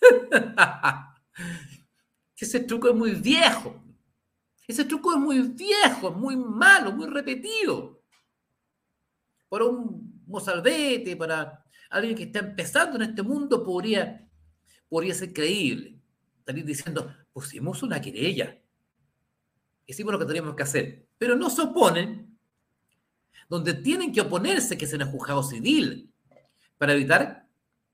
Ese 2.37 2.61
truco 2.61 2.88
es 2.88 2.95
muy 2.95 3.12
viejo. 3.12 3.83
Ese 4.66 4.85
truco 4.85 5.12
es 5.12 5.19
muy 5.19 5.40
viejo, 5.40 6.12
muy 6.12 6.37
malo, 6.37 6.92
muy 6.92 7.07
repetido. 7.09 8.00
Para 9.50 9.64
un 9.64 10.23
mozaldete, 10.28 11.16
para 11.16 11.62
alguien 11.90 12.16
que 12.16 12.23
está 12.23 12.38
empezando 12.38 12.97
en 12.97 13.02
este 13.02 13.23
mundo, 13.23 13.64
podría, 13.64 14.26
podría 14.88 15.12
ser 15.12 15.33
creíble. 15.33 15.99
Salir 16.47 16.64
diciendo, 16.64 17.12
pusimos 17.33 17.83
una 17.83 18.00
querella. 18.00 18.57
Hicimos 19.87 20.12
lo 20.12 20.21
que 20.21 20.25
teníamos 20.25 20.54
que 20.54 20.62
hacer. 20.62 21.09
Pero 21.19 21.35
no 21.35 21.50
se 21.50 21.62
oponen 21.62 22.38
donde 23.49 23.75
tienen 23.75 24.12
que 24.12 24.21
oponerse 24.21 24.78
que 24.78 24.87
sea 24.87 25.00
el 25.00 25.07
juzgado 25.07 25.42
civil 25.42 26.12
para 26.78 26.92
evitar 26.92 27.49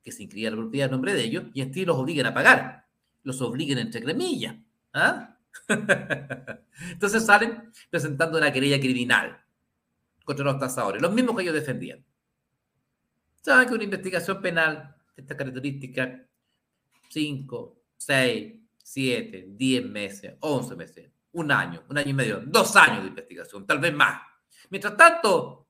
que 0.04 0.12
se 0.12 0.25
inscriba 0.25 0.50
la 0.50 0.56
propiedad 0.56 0.84
en 0.84 0.92
nombre 0.92 1.14
de 1.14 1.25
ellos 1.25 1.44
y 1.54 1.62
así 1.62 1.86
los 1.86 1.96
obliguen 1.96 2.26
a 2.26 2.34
pagar, 2.34 2.86
los 3.22 3.40
obliguen 3.40 3.78
entre 3.78 4.02
cremillas. 4.02 4.56
¿ah? 4.92 5.38
Entonces 6.90 7.25
salen 7.25 7.72
presentando 7.88 8.36
una 8.36 8.52
querella 8.52 8.78
criminal 8.78 9.42
contra 10.26 10.45
los 10.45 10.59
tasadores, 10.59 11.00
los 11.00 11.12
mismos 11.12 11.37
que 11.37 11.42
ellos 11.42 11.54
defendían. 11.54 12.04
Saben 13.40 13.68
que 13.68 13.75
una 13.75 13.85
investigación 13.85 14.42
penal 14.42 14.97
de 15.14 15.23
esta 15.23 15.37
característica, 15.37 16.26
5, 17.09 17.83
6, 17.97 18.54
7, 18.76 19.45
10 19.50 19.87
meses, 19.87 20.35
11 20.40 20.75
meses, 20.75 21.11
un 21.30 21.52
año, 21.52 21.85
un 21.88 21.99
año 21.99 22.11
y 22.11 22.12
medio, 22.12 22.42
dos 22.45 22.75
años 22.75 23.04
de 23.04 23.09
investigación, 23.11 23.64
tal 23.64 23.78
vez 23.78 23.95
más. 23.95 24.21
Mientras 24.68 24.97
tanto, 24.97 25.68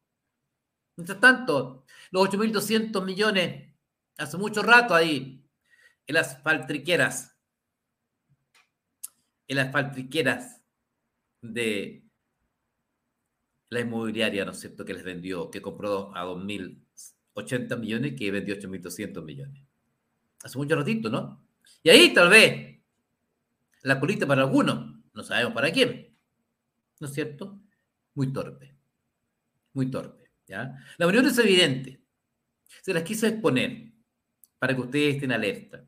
mientras 0.96 1.20
tanto, 1.20 1.84
los 2.10 2.30
8.200 2.30 3.04
millones, 3.04 3.74
hace 4.16 4.38
mucho 4.38 4.62
rato 4.62 4.94
ahí, 4.94 5.46
en 6.06 6.14
las 6.14 6.42
faltriqueras, 6.42 7.36
en 9.48 9.56
las 9.56 9.70
faltriqueras 9.70 10.62
de 11.42 12.05
la 13.68 13.80
inmobiliaria, 13.80 14.44
¿no 14.44 14.52
es 14.52 14.60
cierto?, 14.60 14.84
que 14.84 14.94
les 14.94 15.04
vendió, 15.04 15.50
que 15.50 15.62
compró 15.62 16.14
a 16.16 16.24
2.080 16.24 17.78
millones 17.78 18.14
que 18.16 18.30
vendió 18.30 18.56
8.200 18.56 19.24
millones. 19.24 19.62
Hace 20.42 20.58
mucho 20.58 20.76
ratito, 20.76 21.10
¿no? 21.10 21.44
Y 21.82 21.90
ahí 21.90 22.12
tal 22.14 22.28
vez 22.28 22.80
la 23.82 23.98
colita 24.00 24.26
para 24.26 24.42
algunos, 24.42 24.96
no 25.12 25.22
sabemos 25.22 25.52
para 25.52 25.72
quién, 25.72 26.16
¿no 27.00 27.06
es 27.06 27.12
cierto? 27.12 27.60
Muy 28.14 28.32
torpe 28.32 28.76
muy 29.76 29.90
torpe. 29.90 30.24
¿ya? 30.48 30.74
La 30.96 31.06
unión 31.06 31.26
es 31.26 31.38
evidente. 31.38 32.00
Se 32.82 32.92
las 32.92 33.04
quise 33.04 33.28
exponer 33.28 33.92
para 34.58 34.74
que 34.74 34.80
ustedes 34.80 35.14
estén 35.14 35.30
alerta. 35.30 35.84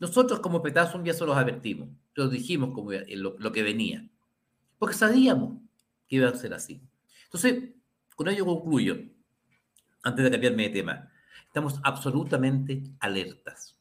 Nosotros 0.00 0.40
como 0.40 0.62
Petasum 0.62 1.04
ya 1.04 1.14
se 1.14 1.24
los 1.24 1.36
advertimos, 1.36 1.88
los 2.14 2.30
dijimos 2.30 2.70
como 2.74 2.90
lo, 2.90 3.52
que 3.52 3.62
venía, 3.62 4.08
porque 4.78 4.94
sabíamos 4.94 5.60
que 6.08 6.16
iba 6.16 6.28
a 6.28 6.34
ser 6.34 6.54
así. 6.54 6.80
Entonces, 7.24 7.70
con 8.16 8.28
ello 8.28 8.46
concluyo, 8.46 8.96
antes 10.02 10.24
de 10.24 10.30
cambiarme 10.30 10.64
de 10.64 10.70
tema, 10.70 11.12
estamos 11.46 11.80
absolutamente 11.82 12.82
alertas. 13.00 13.76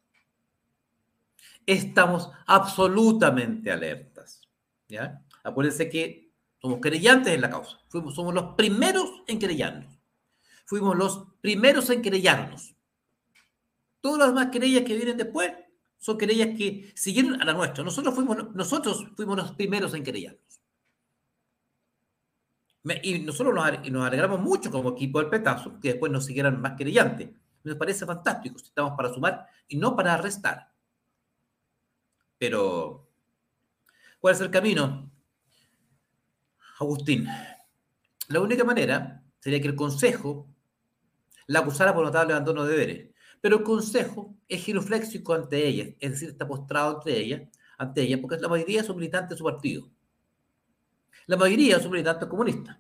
Estamos 1.66 2.30
absolutamente 2.46 3.72
alertas. 3.72 4.42
¿ya? 4.88 5.22
Acuérdense 5.44 5.90
que 5.90 6.32
somos 6.62 6.80
querellantes 6.82 7.34
en 7.34 7.42
la 7.42 7.50
causa. 7.50 7.80
Fuimos, 7.90 8.16
somos 8.16 8.34
los 8.34 8.56
primeros 8.56 9.24
en 9.28 9.40
querellarnos. 9.40 9.98
Fuimos 10.66 10.98
los 10.98 11.28
primeros 11.42 11.90
en 11.90 12.02
querellarnos. 12.02 12.76
Todas 14.02 14.20
las 14.20 14.28
demás 14.30 14.48
querellas 14.52 14.84
que 14.84 14.96
vienen 14.96 15.18
después 15.18 15.52
son 15.98 16.18
querellas 16.18 16.58
que 16.58 16.92
siguieron 16.96 17.42
a 17.42 17.46
la 17.46 17.54
nuestra. 17.54 17.84
Nosotros 17.84 18.14
fuimos, 18.14 18.54
nosotros 18.54 19.08
fuimos 19.16 19.38
los 19.38 19.52
primeros 19.54 19.94
en 19.94 20.04
querellarnos. 20.04 20.47
Y 23.04 23.20
nosotros 23.20 23.54
nos, 23.54 23.92
nos 23.92 24.06
alegramos 24.06 24.40
mucho 24.40 24.72
como 24.72 24.90
equipo 24.92 25.20
del 25.20 25.30
Petazo 25.30 25.80
que 25.80 25.90
después 25.90 26.12
nos 26.12 26.26
siguieran 26.26 26.62
más 26.62 26.74
querellantes. 26.78 27.30
Me 27.64 27.76
parece 27.76 28.06
fantástico. 28.06 28.58
Estamos 28.58 28.94
para 28.96 29.14
sumar 29.14 29.48
y 29.68 29.78
no 29.78 29.96
para 29.96 30.18
restar. 30.18 30.72
Pero, 32.38 33.10
¿cuál 34.20 34.36
es 34.36 34.42
el 34.42 34.52
camino? 34.52 35.12
Agustín, 36.80 37.28
la 38.28 38.40
única 38.40 38.64
manera 38.64 39.24
sería 39.40 39.60
que 39.60 39.68
el 39.68 39.76
Consejo 39.76 40.48
la 41.48 41.60
acusara 41.60 41.96
por 41.96 42.06
notable 42.06 42.34
abandono 42.34 42.66
de 42.66 42.72
deberes. 42.72 43.10
Pero 43.42 43.58
el 43.58 43.64
Consejo 43.64 44.36
es 44.48 44.64
girofléxico 44.64 45.34
ante 45.34 45.66
ella, 45.66 45.96
es 46.00 46.12
decir, 46.12 46.30
está 46.30 46.48
postrado 46.48 46.98
ante 46.98 47.18
ella, 47.18 47.50
ante 47.78 48.02
ella, 48.02 48.20
porque 48.22 48.38
la 48.38 48.48
mayoría 48.50 48.84
son 48.84 48.98
militantes 48.98 49.32
de 49.32 49.38
su 49.38 49.44
partido. 49.44 49.90
La 51.28 51.38
mayoría 51.38 51.80
son 51.80 51.92
militantes 51.92 52.28
comunistas. 52.28 52.78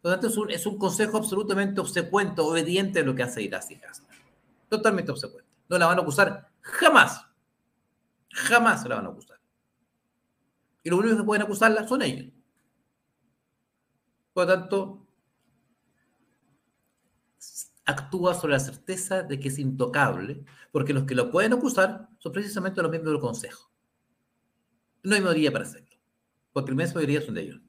Por 0.00 0.10
lo 0.12 0.20
tanto, 0.20 0.48
es 0.48 0.66
un, 0.66 0.78
consejo 0.78 1.16
absolutamente 1.16 1.80
obsecuente, 1.80 2.40
obediente 2.40 3.00
a 3.00 3.02
lo 3.02 3.14
que 3.14 3.24
hace 3.24 3.42
Irasi 3.42 3.80
Totalmente 4.68 5.10
obsecuente. 5.10 5.50
No 5.68 5.78
la 5.78 5.86
van 5.86 5.98
a 5.98 6.02
acusar 6.02 6.50
jamás. 6.60 7.24
Jamás 8.30 8.86
la 8.86 8.96
van 8.96 9.06
a 9.06 9.08
acusar. 9.08 9.40
Y 10.84 10.90
lo 10.90 10.98
único 10.98 11.16
que 11.16 11.24
pueden 11.24 11.42
acusarla 11.42 11.88
son 11.88 12.02
ellos. 12.02 12.32
Por 14.32 14.46
lo 14.46 14.54
tanto, 14.54 15.06
actúa 17.86 18.34
sobre 18.34 18.52
la 18.52 18.60
certeza 18.60 19.22
de 19.22 19.40
que 19.40 19.48
es 19.48 19.58
intocable, 19.58 20.44
porque 20.70 20.92
los 20.92 21.04
que 21.04 21.14
lo 21.14 21.30
pueden 21.30 21.54
acusar 21.54 22.08
son 22.18 22.32
precisamente 22.32 22.82
los 22.82 22.90
miembros 22.90 23.14
del 23.14 23.20
Consejo. 23.20 23.70
No 25.02 25.14
hay 25.14 25.22
mayoría 25.22 25.50
para 25.50 25.64
hacerlo, 25.64 25.87
porque 26.52 26.72
la 26.72 26.76
mayoría 26.76 27.20
son 27.20 27.34
de 27.34 27.42
ellos. 27.42 27.60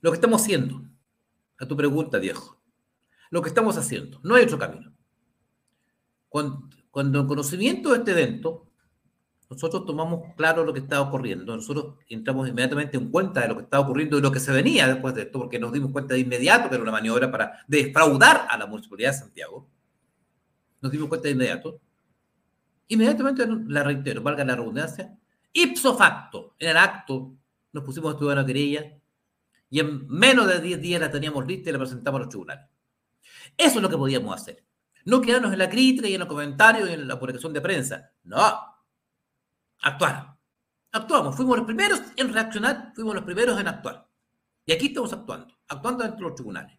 Lo 0.00 0.10
que 0.10 0.16
estamos 0.16 0.42
haciendo, 0.42 0.84
a 1.58 1.66
tu 1.66 1.76
pregunta, 1.76 2.18
viejo, 2.18 2.60
lo 3.30 3.40
que 3.40 3.48
estamos 3.48 3.76
haciendo, 3.76 4.20
no 4.22 4.34
hay 4.34 4.44
otro 4.44 4.58
camino. 4.58 4.92
Cuando, 6.28 6.68
cuando 6.90 7.20
en 7.20 7.26
conocimiento 7.26 7.90
de 7.90 7.98
este 7.98 8.10
evento, 8.10 8.72
nosotros 9.52 9.84
tomamos 9.84 10.34
claro 10.34 10.64
lo 10.64 10.72
que 10.72 10.80
estaba 10.80 11.06
ocurriendo, 11.06 11.54
nosotros 11.54 11.96
entramos 12.08 12.48
inmediatamente 12.48 12.96
en 12.96 13.10
cuenta 13.10 13.42
de 13.42 13.48
lo 13.48 13.56
que 13.56 13.62
estaba 13.64 13.84
ocurriendo 13.84 14.18
y 14.18 14.22
lo 14.22 14.32
que 14.32 14.40
se 14.40 14.50
venía 14.50 14.88
después 14.88 15.14
de 15.14 15.22
esto, 15.22 15.38
porque 15.38 15.58
nos 15.58 15.72
dimos 15.72 15.92
cuenta 15.92 16.14
de 16.14 16.20
inmediato 16.20 16.68
que 16.68 16.74
era 16.74 16.82
una 16.82 16.92
maniobra 16.92 17.30
para 17.30 17.58
defraudar 17.68 18.46
a 18.48 18.56
la 18.56 18.66
municipalidad 18.66 19.12
de 19.12 19.18
Santiago. 19.18 19.68
Nos 20.80 20.90
dimos 20.90 21.08
cuenta 21.08 21.28
de 21.28 21.34
inmediato. 21.34 21.80
Inmediatamente, 22.88 23.46
la 23.68 23.84
reitero, 23.84 24.22
valga 24.22 24.44
la 24.44 24.56
redundancia, 24.56 25.16
ipso 25.52 25.96
facto, 25.96 26.54
en 26.58 26.70
el 26.70 26.76
acto, 26.76 27.36
nos 27.72 27.84
pusimos 27.84 28.10
a 28.10 28.12
estudiar 28.12 28.36
la 28.36 28.46
querella 28.46 28.98
y 29.70 29.80
en 29.80 30.06
menos 30.08 30.46
de 30.46 30.60
10 30.60 30.80
días 30.80 31.00
la 31.00 31.10
teníamos 31.10 31.46
lista 31.46 31.70
y 31.70 31.72
la 31.72 31.78
presentamos 31.78 32.18
a 32.18 32.22
los 32.24 32.28
tribunales. 32.28 32.66
Eso 33.56 33.76
es 33.76 33.82
lo 33.82 33.88
que 33.88 33.96
podíamos 33.96 34.34
hacer. 34.34 34.62
No 35.04 35.20
quedarnos 35.20 35.52
en 35.52 35.58
la 35.58 35.68
crítica 35.68 36.08
y 36.08 36.14
en 36.14 36.20
los 36.20 36.28
comentarios 36.28 36.88
y 36.90 36.92
en 36.92 37.08
la 37.08 37.18
publicación 37.18 37.52
de 37.52 37.60
prensa. 37.60 38.12
No, 38.24 38.38
actuar. 39.80 40.36
Actuamos, 40.92 41.34
fuimos 41.34 41.56
los 41.56 41.66
primeros 41.66 42.02
en 42.16 42.32
reaccionar, 42.32 42.92
fuimos 42.94 43.14
los 43.14 43.24
primeros 43.24 43.58
en 43.58 43.66
actuar. 43.66 44.06
Y 44.66 44.72
aquí 44.72 44.88
estamos 44.88 45.12
actuando, 45.12 45.54
actuando 45.68 46.04
dentro 46.04 46.18
de 46.18 46.28
los 46.28 46.34
tribunales. 46.34 46.78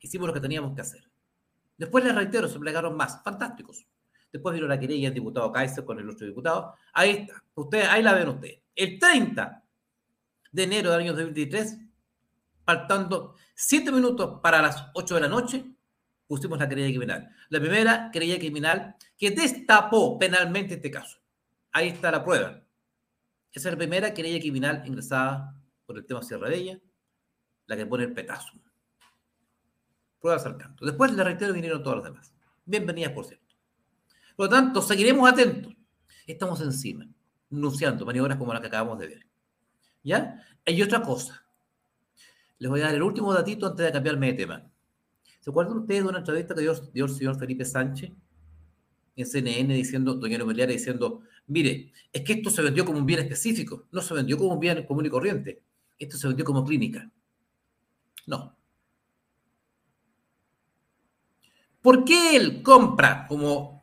Hicimos 0.00 0.26
lo 0.26 0.34
que 0.34 0.40
teníamos 0.40 0.74
que 0.74 0.80
hacer. 0.80 1.08
Después 1.78 2.04
les 2.04 2.14
reitero, 2.14 2.48
se 2.48 2.58
plegaron 2.58 2.96
más, 2.96 3.22
fantásticos. 3.22 3.86
Después 4.32 4.54
vino 4.54 4.66
la 4.66 4.78
querella 4.78 5.08
del 5.08 5.14
diputado 5.14 5.52
Kaiser 5.52 5.84
con 5.84 6.00
el 6.00 6.10
otro 6.10 6.26
diputado. 6.26 6.74
Ahí 6.92 7.10
está, 7.10 7.42
ustedes, 7.54 7.88
ahí 7.88 8.02
la 8.02 8.12
ven 8.12 8.28
ustedes. 8.28 8.60
El 8.74 8.98
30 8.98 9.65
de 10.52 10.62
enero 10.62 10.90
del 10.90 11.00
año 11.00 11.12
2023, 11.12 11.78
faltando 12.64 13.36
7 13.54 13.92
minutos 13.92 14.40
para 14.42 14.62
las 14.62 14.90
8 14.94 15.14
de 15.14 15.20
la 15.20 15.28
noche, 15.28 15.64
pusimos 16.26 16.58
la 16.58 16.68
querella 16.68 16.88
criminal. 16.88 17.30
La 17.48 17.60
primera 17.60 18.10
querella 18.12 18.38
criminal 18.38 18.96
que 19.16 19.30
destapó 19.30 20.18
penalmente 20.18 20.74
este 20.74 20.90
caso. 20.90 21.18
Ahí 21.72 21.88
está 21.88 22.10
la 22.10 22.24
prueba. 22.24 22.62
Esa 23.52 23.68
es 23.68 23.74
la 23.74 23.78
primera 23.78 24.12
querella 24.12 24.40
criminal 24.40 24.82
ingresada 24.86 25.54
por 25.86 25.96
el 25.96 26.04
tema 26.04 26.22
Sierra 26.22 26.48
Bella, 26.48 26.78
la 27.66 27.76
que 27.76 27.86
pone 27.86 28.04
el 28.04 28.12
petazo. 28.12 28.52
Pruebas 30.20 30.44
al 30.46 30.56
canto. 30.56 30.84
Después, 30.84 31.12
le 31.12 31.22
reitero, 31.22 31.52
vinieron 31.52 31.82
todos 31.82 31.96
los 31.96 32.04
demás. 32.04 32.34
Bienvenidas, 32.64 33.12
por 33.12 33.24
cierto. 33.24 33.54
Por 34.34 34.46
lo 34.46 34.50
tanto, 34.50 34.82
seguiremos 34.82 35.30
atentos. 35.30 35.74
Estamos 36.26 36.60
encima, 36.60 37.06
anunciando 37.50 38.04
maniobras 38.04 38.36
como 38.36 38.52
las 38.52 38.60
que 38.60 38.66
acabamos 38.66 38.98
de 38.98 39.06
ver. 39.06 39.26
¿Ya? 40.06 40.40
Hay 40.64 40.80
otra 40.82 41.02
cosa. 41.02 41.44
Les 42.58 42.70
voy 42.70 42.80
a 42.80 42.84
dar 42.84 42.94
el 42.94 43.02
último 43.02 43.34
datito 43.34 43.66
antes 43.66 43.84
de 43.84 43.90
cambiarme 43.90 44.28
de 44.28 44.34
tema. 44.34 44.70
¿Se 45.40 45.50
acuerdan 45.50 45.78
ustedes 45.78 46.04
de 46.04 46.08
una 46.08 46.18
entrevista 46.18 46.54
que 46.54 46.60
dio, 46.60 47.04
el 47.04 47.10
señor 47.10 47.36
Felipe 47.36 47.64
Sánchez 47.64 48.12
en 49.16 49.26
CNN 49.26 49.74
diciendo, 49.74 50.14
doña 50.14 50.38
Lumeliara 50.38 50.70
diciendo, 50.70 51.22
mire, 51.48 51.92
es 52.12 52.22
que 52.22 52.34
esto 52.34 52.50
se 52.50 52.62
vendió 52.62 52.84
como 52.84 52.98
un 52.98 53.06
bien 53.06 53.18
específico, 53.18 53.88
no 53.90 54.00
se 54.00 54.14
vendió 54.14 54.38
como 54.38 54.52
un 54.52 54.60
bien 54.60 54.86
común 54.86 55.06
y 55.06 55.10
corriente, 55.10 55.64
esto 55.98 56.16
se 56.16 56.28
vendió 56.28 56.44
como 56.44 56.64
clínica. 56.64 57.10
No. 58.26 58.56
¿Por 61.82 62.04
qué 62.04 62.36
él 62.36 62.62
compra 62.62 63.26
como 63.26 63.82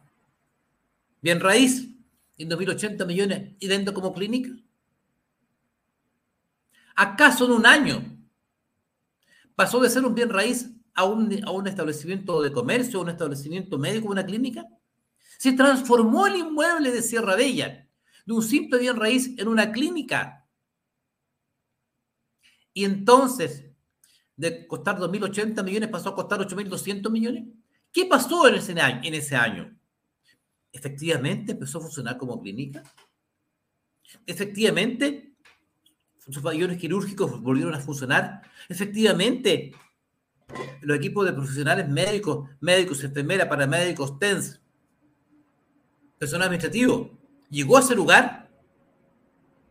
bien 1.22 1.42
raíz 1.42 1.90
en 2.38 2.48
2080 2.48 3.06
millones 3.06 3.56
y 3.60 3.68
vende 3.68 3.94
como 3.94 4.14
clínica? 4.14 4.52
¿Acaso 6.96 7.46
en 7.46 7.52
un 7.52 7.66
año 7.66 8.04
pasó 9.56 9.80
de 9.80 9.90
ser 9.90 10.06
un 10.06 10.16
bien 10.16 10.30
raíz 10.30 10.70
a 10.94 11.06
un, 11.06 11.44
a 11.44 11.52
un 11.52 11.68
establecimiento 11.68 12.42
de 12.42 12.52
comercio, 12.52 13.00
a 13.00 13.04
un 13.04 13.10
establecimiento 13.10 13.78
médico, 13.78 14.10
una 14.10 14.26
clínica? 14.26 14.66
Se 15.38 15.54
transformó 15.54 16.28
el 16.28 16.38
inmueble 16.38 16.92
de 16.92 17.02
Sierra 17.02 17.36
Bella 17.36 17.88
de 18.26 18.34
un 18.34 18.42
simple 18.42 18.80
bien 18.80 18.96
raíz 18.96 19.38
en 19.38 19.48
una 19.48 19.72
clínica. 19.72 20.48
Y 22.74 22.86
entonces, 22.86 23.66
de 24.36 24.66
costar 24.68 24.98
2.080 24.98 25.64
millones 25.64 25.90
pasó 25.90 26.10
a 26.10 26.16
costar 26.16 26.40
8.200 26.40 27.10
millones. 27.12 27.46
¿Qué 27.92 28.06
pasó 28.06 28.48
en 28.48 28.56
ese, 28.56 28.80
año, 28.80 29.02
en 29.04 29.14
ese 29.14 29.36
año? 29.36 29.78
Efectivamente 30.72 31.52
empezó 31.52 31.78
a 31.78 31.82
funcionar 31.82 32.18
como 32.18 32.42
clínica. 32.42 32.82
Efectivamente, 34.26 35.33
sus 36.30 36.42
pabellones 36.42 36.78
quirúrgicos 36.78 37.42
volvieron 37.42 37.74
a 37.74 37.80
funcionar. 37.80 38.42
Efectivamente, 38.70 39.74
los 40.82 40.98
equipos 40.98 41.26
de 41.26 41.34
profesionales 41.34 41.88
médicos, 41.90 42.50
médicos, 42.60 43.04
enfermeras, 43.04 43.48
paramédicos, 43.48 44.18
TENS, 44.20 44.62
personal 46.18 46.48
administrativo, 46.48 47.18
llegó 47.50 47.78
a 47.78 47.82
ese 47.82 47.96
lugar. 47.96 48.50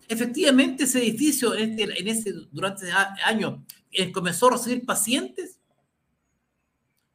Efectivamente, 0.09 0.85
ese 0.85 0.99
edificio 0.99 1.55
en, 1.55 1.79
este, 1.79 2.11
ese, 2.11 2.33
durante 2.51 2.85
ese 2.85 2.93
año 3.25 3.65
eh, 3.91 4.13
comenzó 4.13 4.49
a 4.49 4.53
recibir 4.53 4.85
pacientes, 4.85 5.59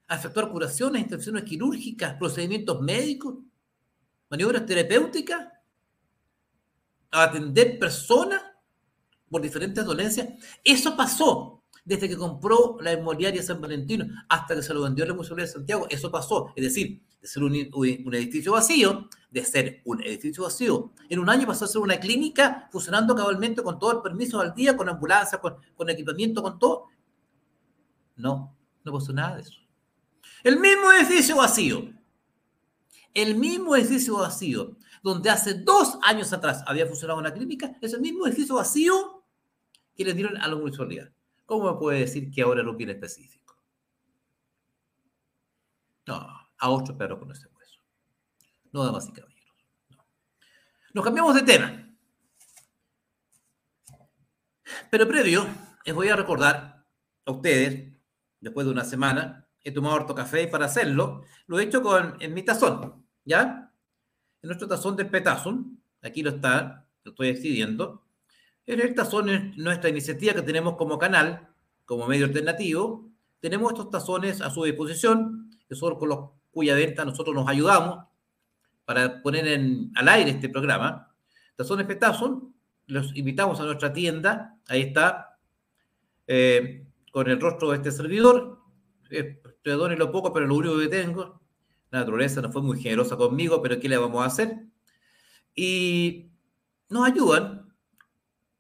a 0.08 0.16
efectuar 0.16 0.50
curaciones, 0.50 1.02
intervenciones 1.02 1.44
quirúrgicas, 1.44 2.16
procedimientos 2.16 2.82
médicos, 2.82 3.36
maniobras 4.30 4.66
terapéuticas, 4.66 5.48
a 7.12 7.24
atender 7.24 7.78
personas 7.78 8.42
por 9.30 9.42
diferentes 9.42 9.86
dolencias. 9.86 10.30
Eso 10.64 10.96
pasó 10.96 11.64
desde 11.88 12.10
que 12.10 12.18
compró 12.18 12.78
la 12.82 12.92
inmobiliaria 12.92 13.42
San 13.42 13.62
Valentino 13.62 14.06
hasta 14.28 14.56
que 14.56 14.62
se 14.62 14.74
lo 14.74 14.82
vendió 14.82 15.06
a 15.06 15.08
la 15.08 15.14
Municipalidad 15.14 15.48
de 15.48 15.54
Santiago. 15.54 15.88
Eso 15.90 16.12
pasó. 16.12 16.52
Es 16.54 16.66
decir, 16.66 17.02
de 17.22 17.28
ser 17.28 17.44
un, 17.44 17.56
edificio 17.56 18.52
vacío, 18.52 19.08
de 19.32 19.46
ser 19.46 19.82
un 19.86 20.04
edificio 20.04 20.44
vacío. 20.44 20.92
En 21.08 21.20
un 21.20 21.30
año 21.30 21.48
pasó 21.48 21.64
a 21.64 21.68
ser 21.70 21.82
una 21.82 21.98
clínica 21.98 22.68
funcionando 22.74 23.16
cabalmente 23.16 23.64
con 23.64 23.80
todo 23.80 23.94
el 23.94 24.02
permiso 24.02 24.42
al 24.42 24.54
día, 24.54 24.76
con 24.76 24.90
ambulancia, 24.90 25.40
con, 25.40 25.56
con 25.76 25.90
equipamiento, 25.90 26.44
con 26.44 26.60
todo. 26.60 26.88
No, 28.18 28.54
no 28.84 28.92
pasó 28.92 29.14
nada 29.14 29.36
de 29.36 29.44
eso. 29.44 29.60
El 30.44 30.60
mismo 30.60 30.92
edificio 30.92 31.38
vacío, 31.38 31.94
el 33.14 33.36
mismo 33.36 33.76
edificio 33.78 34.18
vacío, 34.18 34.76
donde 35.02 35.30
hace 35.30 35.54
dos 35.54 35.98
años 36.04 36.34
atrás 36.34 36.64
había 36.68 36.86
funcionado 36.86 37.20
una 37.20 37.34
clínica, 37.34 37.78
es 37.82 37.94
el 37.94 38.02
mismo 38.02 38.28
edificio 38.28 38.56
vacío 38.56 39.17
que 39.98 40.06
le 40.06 40.14
dieron 40.14 40.38
a 40.38 40.48
la 40.48 40.56
municipalidad. 40.56 41.12
¿Cómo 41.46 41.74
me 41.74 41.80
puede 41.80 42.02
decir 42.02 42.30
que 42.32 42.44
ahora 42.44 42.62
no 42.62 42.76
viene 42.76 42.94
específico? 42.94 43.58
No, 46.06 46.16
a 46.58 46.70
otro 46.70 46.96
perro 46.96 47.20
con 47.20 47.32
ese 47.32 47.48
hueso. 47.48 47.80
No, 48.72 48.86
damas 48.86 49.10
y 49.10 49.12
caballeros. 49.12 49.38
Nos 50.94 51.04
cambiamos 51.04 51.34
de 51.36 51.42
tema. 51.42 51.84
Pero 54.92 55.08
previo, 55.08 55.48
les 55.86 55.96
voy 55.96 56.10
a 56.10 56.16
recordar 56.16 56.86
a 57.26 57.32
ustedes, 57.32 57.94
después 58.40 58.66
de 58.66 58.72
una 58.72 58.86
semana, 58.86 59.48
he 59.64 59.72
tomado 59.72 59.96
harto 59.96 60.16
café 60.16 60.48
para 60.48 60.66
hacerlo, 60.66 61.24
lo 61.48 61.60
he 61.60 61.64
hecho 61.64 61.82
con, 61.82 62.16
en 62.22 62.34
mi 62.34 62.44
tazón, 62.44 63.06
¿ya? 63.26 63.74
En 64.42 64.48
nuestro 64.48 64.68
tazón 64.68 64.96
de 64.96 65.06
Petazón, 65.06 65.82
aquí 66.02 66.22
lo 66.22 66.30
está, 66.30 66.88
lo 67.04 67.12
estoy 67.12 67.30
exhibiendo. 67.30 68.07
En 68.68 68.82
el 68.82 68.94
tazón 68.94 69.30
es 69.30 69.58
nuestra 69.58 69.90
iniciativa 69.90 70.34
que 70.34 70.42
tenemos 70.42 70.76
como 70.76 71.00
canal, 71.00 71.48
como 71.86 72.06
medio 72.06 72.26
alternativo. 72.26 73.10
Tenemos 73.40 73.72
estos 73.72 73.90
tazones 73.90 74.42
a 74.42 74.50
su 74.50 74.66
disposición, 74.66 75.50
que 75.70 75.76
son 75.76 75.98
con 75.98 76.10
los 76.10 76.30
cuya 76.52 76.76
venta 76.76 77.06
nosotros 77.06 77.34
nos 77.34 77.48
ayudamos 77.48 78.06
para 78.84 79.22
poner 79.22 79.60
al 79.96 80.08
aire 80.10 80.32
este 80.32 80.50
programa. 80.50 81.14
Tazones 81.56 81.86
Petazón, 81.86 82.54
los 82.88 83.16
invitamos 83.16 83.60
a 83.62 83.64
nuestra 83.64 83.94
tienda, 83.94 84.58
ahí 84.68 84.82
está, 84.82 85.38
eh, 86.28 86.86
con 87.12 87.30
el 87.30 87.40
rostro 87.40 87.72
de 87.72 87.78
este 87.78 87.92
servidor. 87.92 88.60
Eh, 89.10 89.42
lo 89.64 90.12
poco, 90.12 90.34
pero 90.34 90.46
lo 90.46 90.56
único 90.56 90.78
que 90.78 90.88
tengo. 90.88 91.42
La 91.90 92.00
naturaleza 92.00 92.42
no 92.42 92.52
fue 92.52 92.62
muy 92.62 92.82
generosa 92.82 93.16
conmigo, 93.16 93.62
pero 93.62 93.80
¿qué 93.80 93.88
le 93.88 93.98
vamos 93.98 94.22
a 94.24 94.26
hacer? 94.26 94.66
Y 95.56 96.32
nos 96.90 97.08
ayudan, 97.08 97.67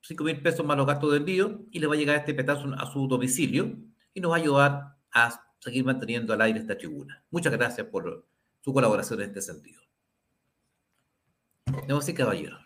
5 0.02 0.24
mil 0.24 0.42
pesos 0.42 0.66
más 0.66 0.78
los 0.78 0.88
gastos 0.88 1.12
de 1.12 1.18
envío, 1.18 1.66
y 1.72 1.80
le 1.80 1.88
va 1.88 1.96
a 1.96 1.98
llegar 1.98 2.16
este 2.16 2.34
petazo 2.34 2.74
a 2.78 2.92
su 2.92 3.08
domicilio 3.08 3.78
y 4.14 4.22
nos 4.22 4.32
va 4.32 4.36
a 4.36 4.40
ayudar 4.40 4.98
a 5.12 5.42
seguir 5.60 5.86
manteniendo 5.86 6.34
al 6.34 6.42
aire 6.42 6.60
esta 6.60 6.78
tribuna. 6.78 7.24
Muchas 7.30 7.54
gracias 7.54 7.88
por 7.88 8.28
su 8.62 8.74
colaboración 8.74 9.22
en 9.22 9.28
este 9.28 9.42
sentido. 9.42 9.82
Debo 11.88 12.00
decir, 12.00 12.16
caballero. 12.16 12.58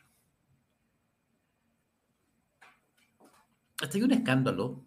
Hasta 3.82 3.98
hay 3.98 4.04
un 4.04 4.12
escándalo, 4.12 4.86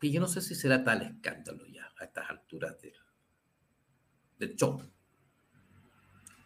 que 0.00 0.10
yo 0.10 0.20
no 0.20 0.28
sé 0.28 0.40
si 0.40 0.54
será 0.54 0.82
tal 0.82 1.02
escándalo 1.02 1.66
ya 1.66 1.92
a 1.98 2.04
estas 2.04 2.30
alturas 2.30 2.80
del, 2.80 2.94
del 4.38 4.56
show. 4.56 4.82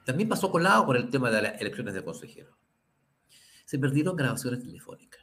También 0.04 0.28
pasó 0.28 0.50
colado 0.50 0.84
por 0.84 0.96
el 0.96 1.08
tema 1.08 1.30
de 1.30 1.42
las 1.42 1.60
elecciones 1.60 1.94
de 1.94 2.04
consejeros. 2.04 2.56
Se 3.74 3.78
perdieron 3.80 4.14
grabaciones 4.14 4.62
telefónicas. 4.62 5.20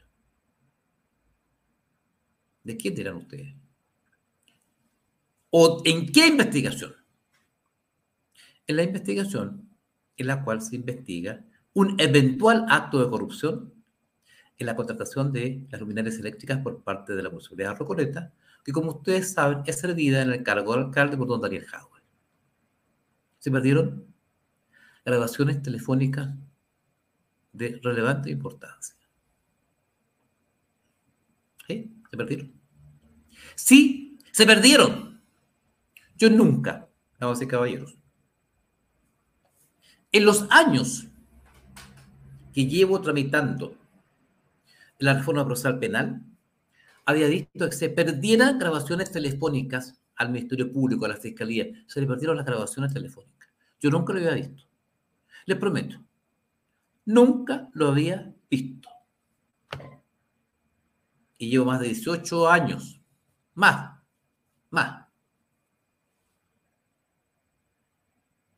¿De 2.62 2.76
quién 2.76 2.94
dirán 2.94 3.16
ustedes? 3.16 3.54
¿O 5.48 5.80
en 5.86 6.12
qué 6.12 6.26
investigación? 6.26 6.94
En 8.66 8.76
la 8.76 8.82
investigación 8.82 9.70
en 10.18 10.26
la 10.26 10.44
cual 10.44 10.60
se 10.60 10.76
investiga 10.76 11.42
un 11.72 11.98
eventual 11.98 12.66
acto 12.68 13.02
de 13.02 13.08
corrupción 13.08 13.72
en 14.58 14.66
la 14.66 14.76
contratación 14.76 15.32
de 15.32 15.66
las 15.70 15.80
luminarias 15.80 16.18
eléctricas 16.18 16.58
por 16.58 16.82
parte 16.82 17.14
de 17.14 17.22
la 17.22 17.30
Municipalidad 17.30 17.70
de 17.70 17.76
Rocoleta, 17.76 18.34
que 18.62 18.72
como 18.72 18.96
ustedes 18.96 19.32
saben 19.32 19.62
es 19.64 19.80
servida 19.80 20.20
en 20.20 20.30
el 20.30 20.42
cargo 20.42 20.72
del 20.72 20.84
alcalde 20.84 21.16
por 21.16 21.26
don 21.26 21.40
Daniel 21.40 21.64
Howard. 21.72 22.02
Se 23.38 23.50
perdieron 23.50 24.14
grabaciones 25.06 25.62
telefónicas 25.62 26.34
de 27.52 27.80
relevante 27.82 28.30
importancia. 28.30 28.94
¿Sí? 31.66 31.92
Se 32.10 32.16
perdieron. 32.16 32.52
Sí, 33.54 34.18
se 34.30 34.46
perdieron. 34.46 35.20
Yo 36.16 36.30
nunca, 36.30 36.88
vamos 37.18 37.40
a 37.40 37.48
caballeros, 37.48 37.96
en 40.12 40.24
los 40.24 40.46
años 40.50 41.08
que 42.52 42.66
llevo 42.66 43.00
tramitando 43.00 43.74
la 44.98 45.14
reforma 45.14 45.44
procesal 45.44 45.78
penal, 45.78 46.22
había 47.04 47.26
visto 47.26 47.68
que 47.68 47.76
se 47.76 47.88
perdieran 47.88 48.58
grabaciones 48.58 49.10
telefónicas 49.10 49.98
al 50.16 50.30
Ministerio 50.30 50.70
Público, 50.70 51.06
a 51.06 51.08
la 51.08 51.16
Fiscalía. 51.16 51.66
Se 51.86 52.00
le 52.00 52.06
perdieron 52.06 52.36
las 52.36 52.46
grabaciones 52.46 52.92
telefónicas. 52.92 53.48
Yo 53.80 53.90
nunca 53.90 54.12
lo 54.12 54.20
había 54.20 54.34
visto. 54.34 54.62
Les 55.46 55.58
prometo, 55.58 56.00
nunca 57.04 57.68
lo 57.72 57.88
había 57.88 58.34
visto. 58.50 58.88
Y 61.38 61.50
llevo 61.50 61.66
más 61.66 61.80
de 61.80 61.88
18 61.88 62.48
años, 62.48 63.00
más, 63.54 63.98
más, 64.70 65.06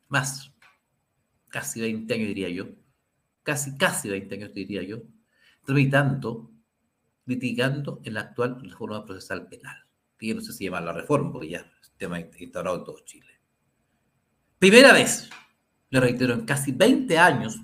más, 0.08 0.52
casi 1.48 1.80
20 1.80 2.12
años 2.14 2.28
diría 2.28 2.48
yo, 2.50 2.66
casi, 3.42 3.76
casi 3.76 4.10
20 4.10 4.34
años 4.34 4.54
diría 4.54 4.82
yo, 4.82 5.02
tramitando, 5.64 6.52
litigando 7.26 8.00
en 8.04 8.14
la 8.14 8.20
actual 8.20 8.60
reforma 8.60 9.04
procesal 9.04 9.48
penal, 9.48 9.86
que 10.18 10.26
yo 10.28 10.34
no 10.34 10.42
sé 10.42 10.52
si 10.52 10.64
llama 10.64 10.82
la 10.82 10.92
reforma, 10.92 11.32
porque 11.32 11.48
ya 11.48 11.72
es 11.80 11.92
tema 11.96 12.20
instaurado 12.20 12.78
en 12.78 12.84
todo 12.84 12.98
Chile. 13.04 13.40
Primera 14.58 14.92
vez, 14.92 15.30
le 15.90 16.00
reitero, 16.00 16.34
en 16.34 16.44
casi 16.44 16.72
20 16.72 17.18
años 17.18 17.60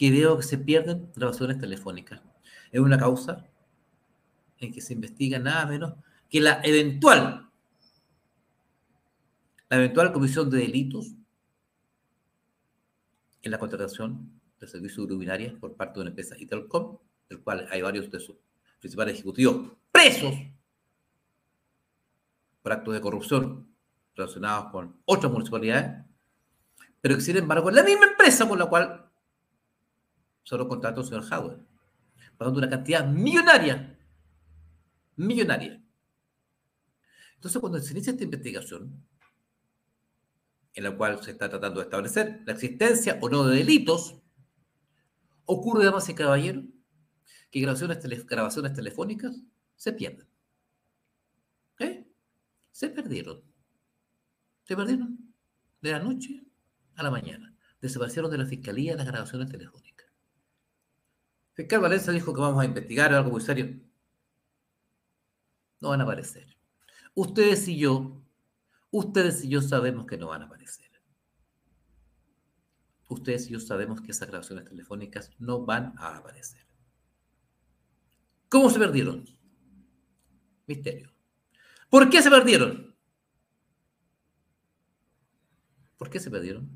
que 0.00 0.10
veo 0.10 0.38
que 0.38 0.44
se 0.44 0.56
pierden 0.56 1.12
grabaciones 1.14 1.58
telefónicas. 1.58 2.22
Es 2.72 2.80
una 2.80 2.96
causa 2.96 3.46
en 4.56 4.72
que 4.72 4.80
se 4.80 4.94
investiga 4.94 5.38
nada 5.38 5.66
menos 5.66 5.92
que 6.30 6.40
la 6.40 6.62
eventual, 6.64 7.50
la 9.68 9.76
eventual 9.76 10.10
comisión 10.10 10.48
de 10.48 10.56
delitos 10.56 11.12
en 13.42 13.50
la 13.50 13.58
contratación 13.58 14.40
de 14.58 14.68
servicios 14.68 15.06
luminarias 15.06 15.52
por 15.60 15.76
parte 15.76 15.96
de 15.96 16.00
una 16.00 16.10
empresa 16.10 16.34
Itelcom, 16.38 16.96
del 17.28 17.40
cual 17.40 17.68
hay 17.70 17.82
varios 17.82 18.10
de 18.10 18.20
sus 18.20 18.36
principales 18.78 19.16
ejecutivos 19.16 19.70
presos 19.92 20.32
por 22.62 22.72
actos 22.72 22.94
de 22.94 23.02
corrupción 23.02 23.68
relacionados 24.16 24.72
con 24.72 24.96
otras 25.04 25.30
municipalidades, 25.30 26.06
pero 27.02 27.16
que 27.16 27.20
sin 27.20 27.36
embargo 27.36 27.68
es 27.68 27.76
la 27.76 27.82
misma 27.82 28.06
empresa 28.06 28.48
con 28.48 28.58
la 28.58 28.64
cual 28.64 29.09
solo 30.50 30.66
contrató 30.66 31.02
el 31.02 31.06
señor 31.06 31.24
Howard, 31.32 31.60
pagando 32.36 32.58
una 32.58 32.68
cantidad 32.68 33.06
millonaria, 33.06 33.96
millonaria. 35.14 35.80
Entonces, 37.36 37.60
cuando 37.60 37.78
se 37.78 37.92
inicia 37.92 38.10
esta 38.10 38.24
investigación, 38.24 39.00
en 40.74 40.82
la 40.82 40.96
cual 40.96 41.22
se 41.22 41.30
está 41.30 41.48
tratando 41.48 41.78
de 41.78 41.84
establecer 41.84 42.42
la 42.44 42.54
existencia 42.54 43.16
o 43.20 43.28
no 43.28 43.46
de 43.46 43.58
delitos, 43.58 44.20
ocurre, 45.44 45.84
damas 45.84 46.08
y 46.08 46.14
caballeros, 46.16 46.64
que 47.52 47.60
grabaciones, 47.60 48.26
grabaciones 48.26 48.72
telefónicas 48.72 49.40
se 49.76 49.92
pierden. 49.92 50.26
¿Eh? 51.78 52.08
Se 52.72 52.88
perdieron. 52.88 53.40
Se 54.64 54.74
perdieron 54.74 55.32
de 55.80 55.92
la 55.92 56.00
noche 56.00 56.42
a 56.96 57.04
la 57.04 57.12
mañana. 57.12 57.54
Desaparecieron 57.80 58.32
de 58.32 58.38
la 58.38 58.46
fiscalía 58.46 58.96
las 58.96 59.06
grabaciones 59.06 59.48
telefónicas. 59.48 59.89
Fiscal 61.60 61.82
Valencia 61.82 62.10
dijo 62.10 62.32
que 62.32 62.40
vamos 62.40 62.62
a 62.62 62.64
investigar 62.64 63.12
algo 63.12 63.32
muy 63.32 63.42
serio. 63.42 63.78
No 65.78 65.90
van 65.90 66.00
a 66.00 66.04
aparecer. 66.04 66.56
Ustedes 67.14 67.68
y 67.68 67.76
yo, 67.76 68.24
ustedes 68.90 69.44
y 69.44 69.50
yo 69.50 69.60
sabemos 69.60 70.06
que 70.06 70.16
no 70.16 70.28
van 70.28 70.40
a 70.40 70.46
aparecer. 70.46 70.90
Ustedes 73.10 73.46
y 73.48 73.50
yo 73.50 73.60
sabemos 73.60 74.00
que 74.00 74.12
esas 74.12 74.28
grabaciones 74.28 74.64
telefónicas 74.64 75.32
no 75.38 75.66
van 75.66 75.92
a 75.98 76.16
aparecer. 76.16 76.66
¿Cómo 78.48 78.70
se 78.70 78.78
perdieron? 78.78 79.26
Misterio. 80.66 81.12
¿Por 81.90 82.08
qué 82.08 82.22
se 82.22 82.30
perdieron? 82.30 82.96
¿Por 85.98 86.08
qué 86.08 86.20
se 86.20 86.30
perdieron? 86.30 86.70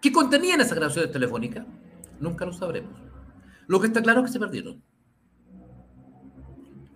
¿Qué 0.00 0.10
contenían 0.10 0.60
esas 0.60 0.74
grabaciones 0.74 1.12
telefónicas? 1.12 1.64
Nunca 2.20 2.44
lo 2.44 2.52
sabremos. 2.52 3.00
Lo 3.66 3.80
que 3.80 3.86
está 3.86 4.02
claro 4.02 4.20
es 4.20 4.26
que 4.26 4.32
se 4.32 4.40
perdieron. 4.40 4.82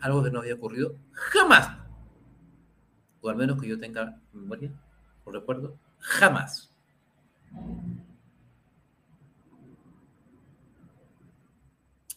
Algo 0.01 0.23
que 0.23 0.31
no 0.31 0.41
había 0.41 0.55
ocurrido 0.55 0.97
jamás. 1.13 1.79
O 3.21 3.29
al 3.29 3.37
menos 3.37 3.61
que 3.61 3.69
yo 3.69 3.79
tenga 3.79 4.21
memoria 4.33 4.73
o 5.25 5.31
recuerdo, 5.31 5.79
jamás. 5.99 6.75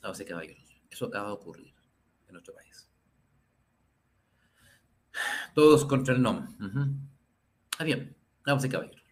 No 0.01 0.13
sé, 0.13 0.25
caballeros. 0.25 0.81
Eso 0.89 1.05
acaba 1.05 1.27
de 1.27 1.33
ocurrir 1.33 1.73
en 2.27 2.33
nuestro 2.33 2.53
país. 2.53 2.89
Todos 5.53 5.85
contra 5.85 6.13
el 6.13 6.21
NOM. 6.21 6.47
Uh 7.79 7.83
bien, 7.83 8.15
vamos 8.45 8.63
a 8.63 8.69
caballeros. 8.69 9.03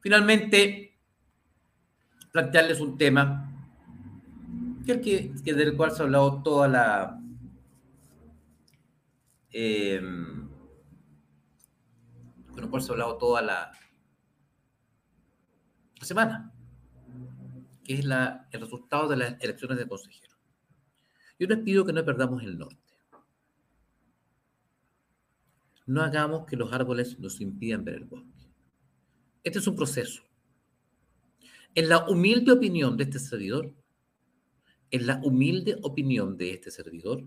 Finalmente, 0.00 0.87
plantearles 2.38 2.80
un 2.80 2.96
tema 2.96 3.52
que, 4.86 5.00
que, 5.00 5.34
que 5.44 5.54
del 5.54 5.76
cual 5.76 5.90
se 5.90 6.02
ha 6.02 6.04
hablado 6.04 6.40
toda 6.40 6.68
la 6.68 7.20
eh, 9.50 10.00
con 12.52 12.62
el 12.62 12.70
cual 12.70 12.80
se 12.80 12.90
ha 12.90 12.92
hablado 12.92 13.18
toda 13.18 13.42
la, 13.42 13.72
la 15.98 16.06
semana, 16.06 16.52
que 17.82 17.94
es 17.94 18.04
la, 18.04 18.46
el 18.52 18.60
resultado 18.60 19.08
de 19.08 19.16
las 19.16 19.40
elecciones 19.40 19.76
de 19.76 19.88
consejeros. 19.88 20.38
Yo 21.40 21.48
les 21.48 21.58
pido 21.58 21.84
que 21.84 21.92
no 21.92 22.04
perdamos 22.04 22.44
el 22.44 22.56
norte. 22.56 22.94
No 25.86 26.02
hagamos 26.02 26.46
que 26.46 26.56
los 26.56 26.72
árboles 26.72 27.18
nos 27.18 27.40
impidan 27.40 27.84
ver 27.84 27.96
el 27.96 28.04
bosque. 28.04 28.48
Este 29.42 29.58
es 29.58 29.66
un 29.66 29.74
proceso. 29.74 30.27
En 31.74 31.88
la 31.88 32.08
humilde 32.08 32.52
opinión 32.52 32.96
de 32.96 33.04
este 33.04 33.18
servidor, 33.18 33.74
en 34.90 35.06
la 35.06 35.20
humilde 35.22 35.78
opinión 35.82 36.36
de 36.36 36.54
este 36.54 36.70
servidor, 36.70 37.24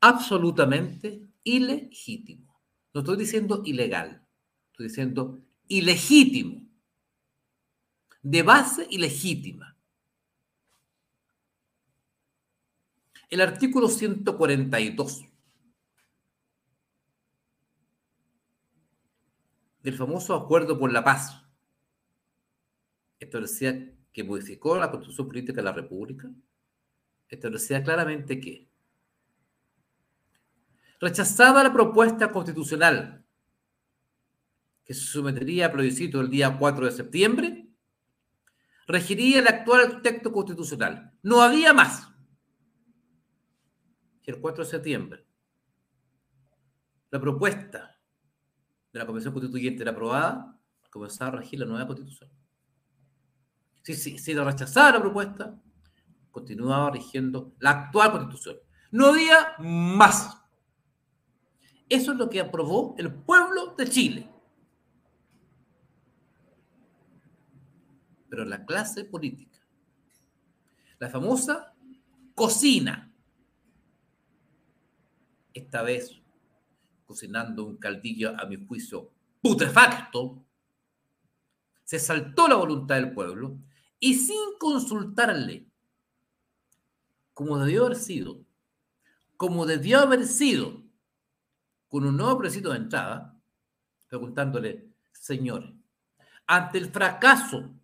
absolutamente 0.00 1.26
ilegítimo. 1.42 2.60
No 2.92 3.00
estoy 3.00 3.16
diciendo 3.16 3.62
ilegal, 3.64 4.24
estoy 4.70 4.88
diciendo 4.88 5.40
ilegítimo. 5.68 6.62
De 8.22 8.42
base 8.42 8.86
ilegítima. 8.90 9.76
El 13.28 13.40
artículo 13.40 13.88
142 13.88 15.24
del 19.82 19.94
famoso 19.94 20.34
Acuerdo 20.34 20.78
por 20.78 20.92
la 20.92 21.04
Paz 21.04 21.43
establecía 23.24 23.92
que 24.12 24.24
modificó 24.24 24.78
la 24.78 24.90
Constitución 24.90 25.26
Política 25.26 25.56
de 25.56 25.64
la 25.64 25.72
República, 25.72 26.30
establecía 27.28 27.82
claramente 27.82 28.40
que 28.40 28.68
rechazada 31.00 31.64
la 31.64 31.72
propuesta 31.72 32.30
constitucional 32.30 33.24
que 34.84 34.94
se 34.94 35.04
sometería 35.04 35.66
a 35.66 35.72
plebiscito 35.72 36.20
el 36.20 36.28
día 36.28 36.56
4 36.58 36.86
de 36.86 36.92
septiembre, 36.92 37.68
regiría 38.86 39.40
el 39.40 39.48
actual 39.48 40.02
texto 40.02 40.30
constitucional. 40.30 41.12
No 41.22 41.40
había 41.40 41.72
más 41.72 42.08
que 44.22 44.30
el 44.30 44.40
4 44.40 44.64
de 44.64 44.70
septiembre 44.70 45.26
la 47.14 47.20
propuesta 47.20 47.96
de 48.92 48.98
la 48.98 49.06
Convención 49.06 49.32
Constituyente 49.32 49.82
era 49.82 49.92
aprobada, 49.92 50.58
comenzaba 50.90 51.38
a 51.38 51.40
regir 51.40 51.60
la 51.60 51.66
nueva 51.66 51.86
Constitución. 51.86 52.28
Si, 53.84 54.18
si, 54.18 54.34
rechazaba 54.34 54.92
la 54.92 55.00
propuesta, 55.00 55.56
continuaba 56.32 56.90
rigiendo 56.90 57.54
la 57.60 57.70
actual 57.70 58.10
Constitución. 58.10 58.56
No 58.90 59.06
había 59.06 59.54
más. 59.58 60.36
Eso 61.88 62.12
es 62.12 62.18
lo 62.18 62.28
que 62.28 62.40
aprobó 62.40 62.96
el 62.98 63.14
pueblo 63.14 63.74
de 63.76 63.88
Chile. 63.88 64.34
pero 68.34 68.44
la 68.46 68.66
clase 68.66 69.04
política. 69.04 69.64
La 70.98 71.08
famosa 71.08 71.72
cocina. 72.34 73.14
Esta 75.52 75.82
vez 75.82 76.20
cocinando 77.06 77.64
un 77.64 77.76
caldillo, 77.76 78.34
a 78.36 78.44
mi 78.46 78.56
juicio, 78.66 79.12
putrefacto, 79.40 80.44
se 81.84 82.00
saltó 82.00 82.48
la 82.48 82.56
voluntad 82.56 82.96
del 82.96 83.14
pueblo 83.14 83.60
y 84.04 84.12
sin 84.16 84.58
consultarle, 84.58 85.66
como 87.32 87.58
debió 87.58 87.86
haber 87.86 87.96
sido, 87.96 88.44
como 89.38 89.64
debió 89.64 90.00
haber 90.00 90.26
sido, 90.26 90.82
con 91.88 92.04
un 92.04 92.18
nuevo 92.18 92.36
presidente 92.36 92.68
de 92.68 92.76
entrada, 92.76 93.40
preguntándole, 94.06 94.92
señores, 95.10 95.72
ante 96.46 96.76
el 96.76 96.90
fracaso 96.90 97.74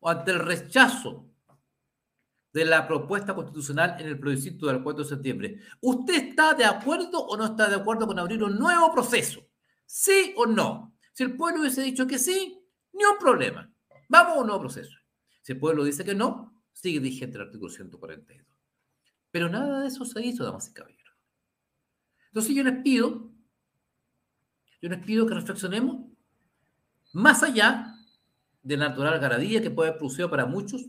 o 0.00 0.08
ante 0.08 0.30
el 0.30 0.38
rechazo 0.38 1.28
de 2.54 2.64
la 2.64 2.88
propuesta 2.88 3.34
constitucional 3.34 3.96
en 4.00 4.06
el 4.06 4.18
plebiscito 4.18 4.66
del 4.68 4.82
4 4.82 5.02
de 5.02 5.08
septiembre. 5.10 5.60
¿Usted 5.82 6.28
está 6.28 6.54
de 6.54 6.64
acuerdo 6.64 7.20
o 7.20 7.36
no 7.36 7.44
está 7.44 7.68
de 7.68 7.76
acuerdo 7.76 8.06
con 8.06 8.18
abrir 8.18 8.42
un 8.42 8.58
nuevo 8.58 8.90
proceso? 8.90 9.46
¿Sí 9.84 10.32
o 10.38 10.46
no? 10.46 10.96
Si 11.12 11.22
el 11.22 11.36
pueblo 11.36 11.60
hubiese 11.60 11.82
dicho 11.82 12.06
que 12.06 12.18
sí, 12.18 12.66
ni 12.94 13.04
un 13.04 13.18
problema. 13.18 13.70
Vamos 14.08 14.38
a 14.38 14.40
un 14.40 14.46
nuevo 14.46 14.62
proceso. 14.62 15.01
Si 15.42 15.52
el 15.52 15.58
pueblo 15.58 15.84
dice 15.84 16.04
que 16.04 16.14
no, 16.14 16.60
sigue 16.72 17.00
vigente 17.00 17.36
el 17.36 17.44
artículo 17.44 17.70
142. 17.70 18.46
Pero 19.30 19.48
nada 19.48 19.80
de 19.80 19.88
eso 19.88 20.04
se 20.04 20.24
hizo, 20.24 20.44
damas 20.44 20.68
y 20.68 20.72
caballeros. 20.72 21.16
Entonces 22.28 22.54
yo 22.54 22.62
les 22.64 22.82
pido, 22.82 23.30
yo 24.80 24.88
les 24.88 25.04
pido 25.04 25.26
que 25.26 25.34
reflexionemos 25.34 26.06
más 27.12 27.42
allá 27.42 27.94
de 28.62 28.76
la 28.76 28.88
natural 28.88 29.18
garadilla 29.18 29.60
que 29.60 29.70
puede 29.70 29.90
haber 29.90 29.98
producido 29.98 30.30
para 30.30 30.46
muchos 30.46 30.86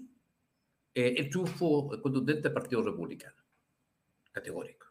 eh, 0.94 1.16
el 1.18 1.30
triunfo 1.30 1.90
contundente 2.02 2.44
del 2.44 2.54
Partido 2.54 2.84
Republicano, 2.84 3.36
categórico, 4.32 4.88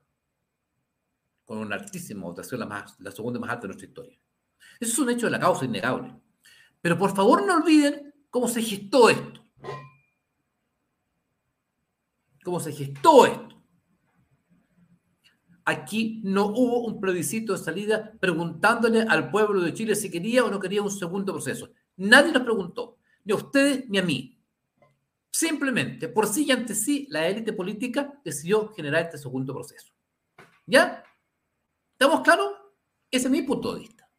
con 1.45 1.59
una 1.59 1.77
altísima 1.77 2.25
votación, 2.25 2.61
la, 2.61 2.85
la 2.99 3.11
segunda 3.13 3.39
más 3.39 3.51
alta 3.51 3.63
de 3.63 3.69
nuestra 3.69 3.87
historia. 3.87 4.19
Eso 4.81 4.93
es 4.93 4.99
un 4.99 5.11
hecho 5.11 5.27
de 5.27 5.33
la 5.33 5.41
causa 5.41 5.65
innegable. 5.65 6.15
Pero 6.81 6.99
por 6.99 7.15
favor 7.15 7.47
no 7.47 7.55
olviden 7.55 8.13
cómo 8.31 8.49
se 8.49 8.63
gestó 8.63 9.09
esto. 9.09 9.42
Cómo 12.43 12.61
se 12.61 12.73
gestó 12.73 13.27
esto. 13.27 13.63
Aquí 15.65 16.21
no 16.25 16.47
hubo 16.47 16.85
un 16.87 17.01
plebiscito 17.01 17.53
de 17.53 17.59
salida 17.59 18.13
preguntándole 18.19 19.03
al 19.03 19.31
pueblo 19.31 19.61
de 19.61 19.73
Chile 19.73 19.95
si 19.95 20.11
quería 20.11 20.45
o 20.45 20.51
no 20.51 20.59
quería 20.59 20.83
un 20.83 20.91
segundo 20.91 21.33
proceso. 21.33 21.71
Nadie 21.97 22.33
nos 22.33 22.43
preguntó, 22.43 22.99
ni 23.25 23.33
a 23.33 23.37
ustedes 23.37 23.89
ni 23.89 23.99
a 23.99 24.03
mí. 24.03 24.41
Simplemente, 25.31 26.09
por 26.09 26.27
sí 26.27 26.45
y 26.47 26.51
ante 26.51 26.75
sí, 26.75 27.07
la 27.11 27.27
élite 27.29 27.53
política 27.53 28.21
decidió 28.25 28.69
generar 28.69 29.03
este 29.05 29.19
segundo 29.19 29.55
proceso. 29.55 29.93
¿Ya? 30.67 31.05
¿Estamos 31.93 32.21
claros? 32.23 32.53
Ese 33.11 33.27
es 33.27 33.31
mi 33.31 33.43
punto 33.43 33.75
de 33.75 33.81
vista. 33.81 34.11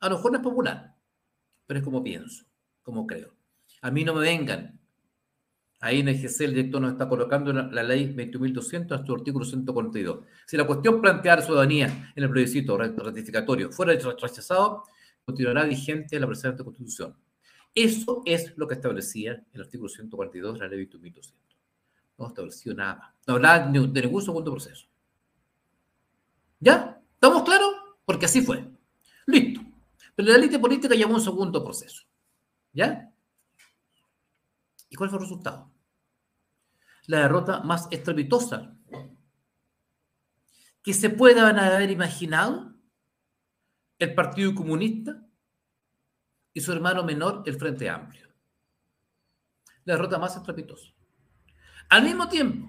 A 0.00 0.08
lo 0.08 0.16
mejor 0.16 0.32
no 0.32 0.38
es 0.38 0.44
popular, 0.44 0.96
pero 1.66 1.80
es 1.80 1.84
como 1.84 2.02
pienso, 2.02 2.44
como 2.82 3.06
creo. 3.06 3.34
A 3.82 3.90
mí 3.90 4.04
no 4.04 4.14
me 4.14 4.20
vengan. 4.20 4.80
Ahí 5.80 6.00
en 6.00 6.08
el 6.08 6.16
GC 6.20 6.40
el 6.44 6.54
director 6.54 6.80
nos 6.80 6.92
está 6.92 7.08
colocando 7.08 7.52
la, 7.52 7.82
ley 7.82 8.14
21.200 8.14 8.92
a 8.92 9.04
su 9.04 9.14
artículo 9.14 9.44
142. 9.44 10.20
Si 10.46 10.56
la 10.56 10.66
cuestión 10.66 11.02
planteada 11.02 11.42
ciudadanía 11.42 12.12
en 12.16 12.24
el 12.24 12.30
plebiscito 12.30 12.78
ratificatorio 12.78 13.70
fuera 13.70 13.92
rechazado, 13.92 14.84
continuará 15.24 15.64
vigente 15.64 16.18
la 16.18 16.26
presente 16.26 16.64
constitución. 16.64 17.14
Eso 17.74 18.22
es 18.24 18.56
lo 18.56 18.66
que 18.66 18.74
establecía 18.74 19.44
el 19.52 19.60
artículo 19.60 19.90
142 19.90 20.54
de 20.54 20.60
la 20.60 20.68
ley 20.68 20.88
21.200. 20.88 21.32
No 22.18 22.28
estableció 22.28 22.72
nada. 22.72 23.14
No 23.26 23.34
hablaba 23.34 23.68
de 23.68 24.02
ningún 24.02 24.22
segundo 24.22 24.50
proceso. 24.50 24.86
¿Ya? 26.58 27.02
¿Estamos 27.12 27.42
claros? 27.42 27.74
Porque 28.06 28.24
así 28.24 28.40
fue. 28.40 28.64
Listo. 29.26 29.60
Pero 30.14 30.30
la 30.30 30.36
élite 30.36 30.58
política 30.58 30.94
llamó 30.94 31.16
un 31.16 31.20
segundo 31.20 31.62
proceso. 31.62 32.04
¿Ya? 32.72 33.12
¿Y 34.96 34.98
cuál 34.98 35.10
fue 35.10 35.18
el 35.18 35.24
resultado? 35.24 35.70
La 37.06 37.18
derrota 37.18 37.60
más 37.60 37.86
estrepitosa 37.90 38.74
que 40.82 40.94
se 40.94 41.10
puedan 41.10 41.58
haber 41.58 41.90
imaginado 41.90 42.74
el 43.98 44.14
Partido 44.14 44.54
Comunista 44.54 45.22
y 46.54 46.62
su 46.62 46.72
hermano 46.72 47.04
menor, 47.04 47.42
el 47.44 47.58
Frente 47.58 47.90
Amplio. 47.90 48.26
La 49.84 49.96
derrota 49.96 50.18
más 50.18 50.34
estrepitosa. 50.34 50.94
Al 51.90 52.02
mismo 52.02 52.26
tiempo, 52.26 52.66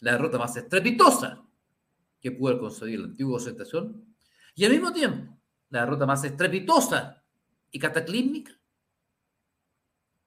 la 0.00 0.10
derrota 0.10 0.36
más 0.36 0.56
estrepitosa 0.56 1.46
que 2.20 2.32
pudo 2.32 2.58
conseguir 2.58 2.98
la 2.98 3.06
antigua 3.06 3.34
concertación, 3.34 4.16
y 4.56 4.64
al 4.64 4.72
mismo 4.72 4.92
tiempo, 4.92 5.40
la 5.68 5.82
derrota 5.82 6.06
más 6.06 6.24
estrepitosa 6.24 7.22
y 7.70 7.78
cataclísmica 7.78 8.59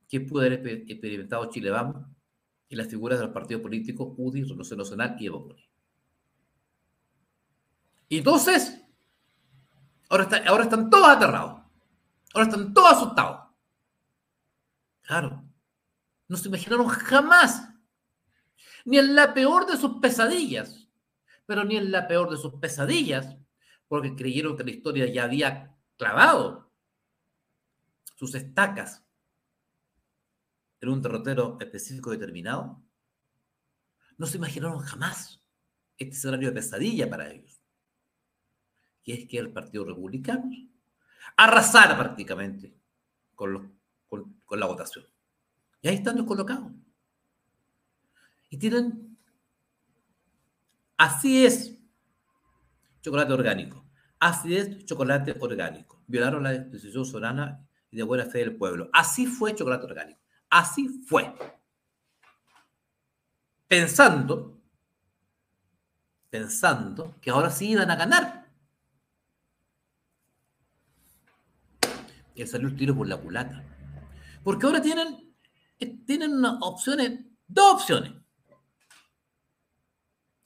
que 0.07 0.21
pudo 0.21 0.41
haber 0.41 0.65
experimentado 0.87 1.49
Chile 1.49 1.69
Vamos 1.69 2.05
y 2.69 2.75
las 2.75 2.87
figuras 2.87 3.19
de 3.19 3.25
los 3.25 3.33
partidos 3.33 3.61
políticos 3.61 4.13
UDI, 4.17 4.43
Renovación 4.43 4.79
Nacional 4.79 5.15
y 5.19 5.25
Evo 5.27 5.55
Y 8.09 8.17
entonces, 8.17 8.81
ahora, 10.09 10.29
ahora 10.47 10.63
están 10.63 10.89
todos 10.89 11.07
aterrados. 11.07 11.61
Ahora 12.33 12.49
están 12.49 12.73
todos 12.73 12.91
asustados. 12.93 13.41
Claro, 15.03 15.43
no 16.27 16.37
se 16.37 16.47
imaginaron 16.47 16.87
jamás, 16.87 17.69
ni 18.85 18.97
en 18.97 19.15
la 19.15 19.33
peor 19.33 19.65
de 19.65 19.77
sus 19.77 19.99
pesadillas, 19.99 20.87
pero 21.45 21.63
ni 21.63 21.75
en 21.75 21.91
la 21.91 22.07
peor 22.07 22.29
de 22.29 22.37
sus 22.37 22.55
pesadillas, 22.55 23.37
porque 23.87 24.15
creyeron 24.15 24.57
que 24.57 24.63
la 24.63 24.71
historia 24.71 25.05
ya 25.11 25.25
había 25.25 25.75
clavado 25.97 26.71
sus 28.15 28.33
estacas 28.33 29.02
en 30.83 30.89
un 30.89 31.01
derrotero 31.01 31.57
específico 31.59 32.11
determinado, 32.11 32.83
no 34.17 34.25
se 34.25 34.37
imaginaron 34.37 34.79
jamás 34.79 35.41
este 35.97 36.15
escenario 36.15 36.49
de 36.49 36.55
pesadilla 36.55 37.09
para 37.09 37.31
ellos, 37.31 37.61
que 39.03 39.13
es 39.13 39.27
que 39.27 39.37
el 39.37 39.51
Partido 39.51 39.85
Republicano 39.85 40.51
arrasar 41.37 41.97
prácticamente 41.97 42.75
con, 43.35 43.79
con, 44.07 44.59
la 44.59 44.65
votación. 44.65 45.05
Y 45.81 45.87
ahí 45.87 45.95
están 45.95 46.15
descolocados. 46.15 46.71
Y 48.49 48.57
tienen, 48.57 49.17
así 50.97 51.45
es, 51.45 51.75
chocolate 53.01 53.33
orgánico. 53.33 53.83
Así 54.19 54.55
es, 54.55 54.85
chocolate 54.85 55.35
orgánico. 55.39 56.03
Violaron 56.07 56.43
la 56.43 56.51
decisión 56.51 57.05
soberana 57.05 57.67
y 57.89 57.97
de 57.97 58.03
buena 58.03 58.25
fe 58.25 58.39
del 58.39 58.55
pueblo. 58.55 58.89
Así 58.93 59.25
fue 59.25 59.55
chocolate 59.55 59.85
orgánico. 59.85 60.22
Así 60.53 60.87
fue. 61.07 61.33
Pensando, 63.67 64.61
pensando 66.29 67.15
que 67.19 67.31
ahora 67.31 67.49
sí 67.49 67.71
iban 67.71 67.89
a 67.89 67.95
ganar. 67.95 68.43
que 72.35 72.47
salió 72.47 72.67
el 72.67 72.75
tiro 72.75 72.95
por 72.95 73.07
la 73.07 73.17
culata. 73.17 73.63
Porque 74.43 74.65
ahora 74.65 74.81
tienen, 74.81 75.35
eh, 75.79 75.97
tienen 76.05 76.43
opciones, 76.61 77.25
dos 77.47 77.73
opciones. 77.73 78.11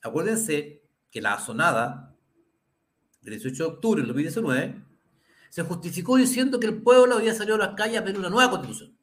Acuérdense 0.01 0.83
que 1.09 1.21
la 1.21 1.37
sonada 1.39 2.15
del 3.21 3.35
18 3.35 3.63
de 3.63 3.69
octubre 3.69 4.01
del 4.01 4.07
2019 4.07 4.85
se 5.49 5.63
justificó 5.63 6.17
diciendo 6.17 6.59
que 6.59 6.67
el 6.67 6.81
pueblo 6.81 7.15
había 7.15 7.33
salido 7.33 7.55
a 7.55 7.59
las 7.59 7.75
calles 7.75 7.99
a 7.99 8.03
pedir 8.03 8.19
una 8.19 8.29
nueva 8.29 8.51
constitución. 8.51 8.96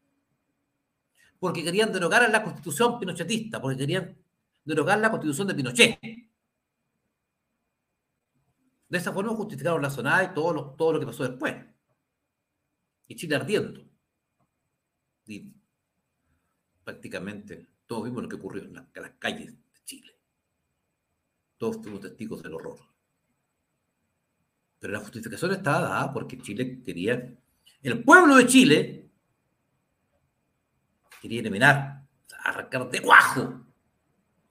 Porque 1.45 1.63
querían 1.63 1.93
derogar 1.93 2.31
la 2.31 2.43
constitución 2.43 2.99
pinochetista, 2.99 3.61
porque 3.61 3.77
querían 3.77 4.17
derogar 4.65 4.99
la 4.99 5.11
constitución 5.11 5.47
de 5.47 5.55
Pinochet. 5.55 6.01
De 8.89 8.97
esa 8.97 9.13
forma 9.13 9.35
justificaron 9.35 9.83
la 9.83 9.91
sonada 9.91 10.25
y 10.25 10.33
todo 10.33 10.55
lo, 10.55 10.71
todo 10.71 10.95
lo 10.95 11.01
que 11.01 11.05
pasó 11.05 11.23
después 11.23 11.55
y 13.07 13.15
Chile 13.15 13.37
ardiendo. 13.37 13.85
Y 15.27 15.53
prácticamente 16.83 17.67
todos 17.85 18.05
vimos 18.05 18.23
lo 18.23 18.29
que 18.31 18.37
ocurrió 18.37 18.63
en, 18.63 18.73
las 18.73 18.87
calles 19.19 19.53
de 19.53 19.85
Chile. 19.85 20.17
Todos 21.59 21.77
fuimos 21.77 22.01
testigos 22.01 22.43
del 22.43 22.55
horror. 22.55 22.79
Pero 24.79 24.95
la 24.95 25.01
justificación 25.01 25.53
estaba 25.53 25.89
dada 25.91 26.11
porque 26.11 26.39
Chile 26.39 26.81
quería, 26.83 27.37
el 27.83 28.03
pueblo 28.03 28.37
de 28.37 28.47
Chile 28.47 29.04
quería 31.25 31.41
eliminar, 31.41 32.05
arrancar 32.41 32.91
de 32.91 33.01
guajo, 33.01 33.65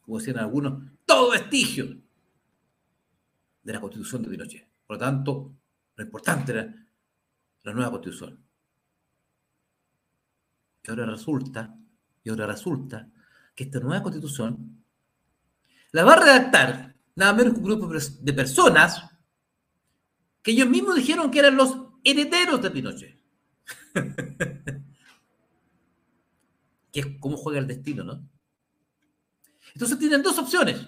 como 0.02 0.18
decían 0.18 0.40
algunos, 0.40 0.82
todo 1.06 1.30
vestigio 1.30 2.02
de 3.62 3.74
la 3.74 3.80
constitución 3.80 4.24
de 4.24 4.30
Pinochet. 4.30 4.68
Por 4.88 4.96
lo 4.96 5.00
tanto, 5.00 5.56
lo 5.96 6.04
importante 6.04 6.52
era 6.52 6.76
la 7.62 7.74
nueva 7.74 7.92
constitución. 7.92 8.44
Y 10.82 10.90
ahora 10.90 11.06
resulta, 11.06 11.78
y 12.24 12.30
ahora 12.32 12.48
resulta 12.48 13.08
que 13.54 13.66
esta 13.66 13.80
nueva 13.80 14.02
constitución 14.02 14.84
la 15.92 16.04
va 16.04 16.14
a 16.14 16.22
redactar 16.22 16.96
nada 17.14 17.34
menos 17.34 17.54
que 17.54 17.60
un 17.60 17.66
grupo 17.66 17.88
de 17.88 18.34
personas 18.34 19.12
que 20.42 20.50
ellos 20.50 20.68
mismos 20.68 20.96
dijeron 20.96 21.30
que 21.30 21.38
eran 21.38 21.56
los 21.56 21.78
herederos 22.04 22.64
de 22.64 22.72
Pinochet. 22.72 23.22
que 26.94 27.00
es 27.00 27.08
como 27.20 27.36
juega 27.36 27.60
el 27.60 27.68
destino, 27.68 28.04
¿no? 28.04 28.30
Entonces 29.74 29.98
tienen 29.98 30.22
dos 30.22 30.38
opciones. 30.38 30.88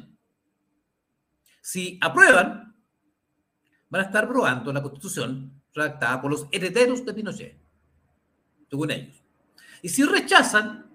Si 1.62 1.98
aprueban, 2.00 2.76
van 3.90 4.02
a 4.02 4.06
estar 4.06 4.26
aprobando 4.26 4.72
la 4.72 4.84
constitución 4.84 5.64
redactada 5.74 6.22
por 6.22 6.30
los 6.30 6.48
herederos 6.52 7.04
de 7.04 7.14
Pinochet, 7.14 7.60
según 8.70 8.92
ellos. 8.92 9.24
Y 9.82 9.90
si 9.90 10.04
rechazan, 10.04 10.86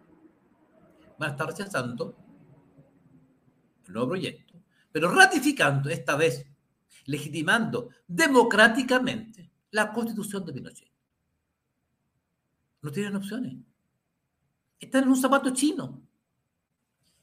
van 1.18 1.28
a 1.28 1.32
estar 1.32 1.48
rechazando 1.48 2.16
el 3.86 3.92
nuevo 3.92 4.10
proyecto, 4.10 4.62
pero 4.92 5.12
ratificando 5.12 5.90
esta 5.90 6.14
vez, 6.14 6.46
legitimando 7.06 7.90
democráticamente 8.06 9.50
la 9.72 9.92
constitución 9.92 10.46
de 10.46 10.52
Pinochet. 10.52 10.90
No 12.82 12.92
tienen 12.92 13.16
opciones. 13.16 13.69
Están 14.80 15.04
en 15.04 15.10
un 15.10 15.16
zapato 15.16 15.50
chino. 15.50 16.02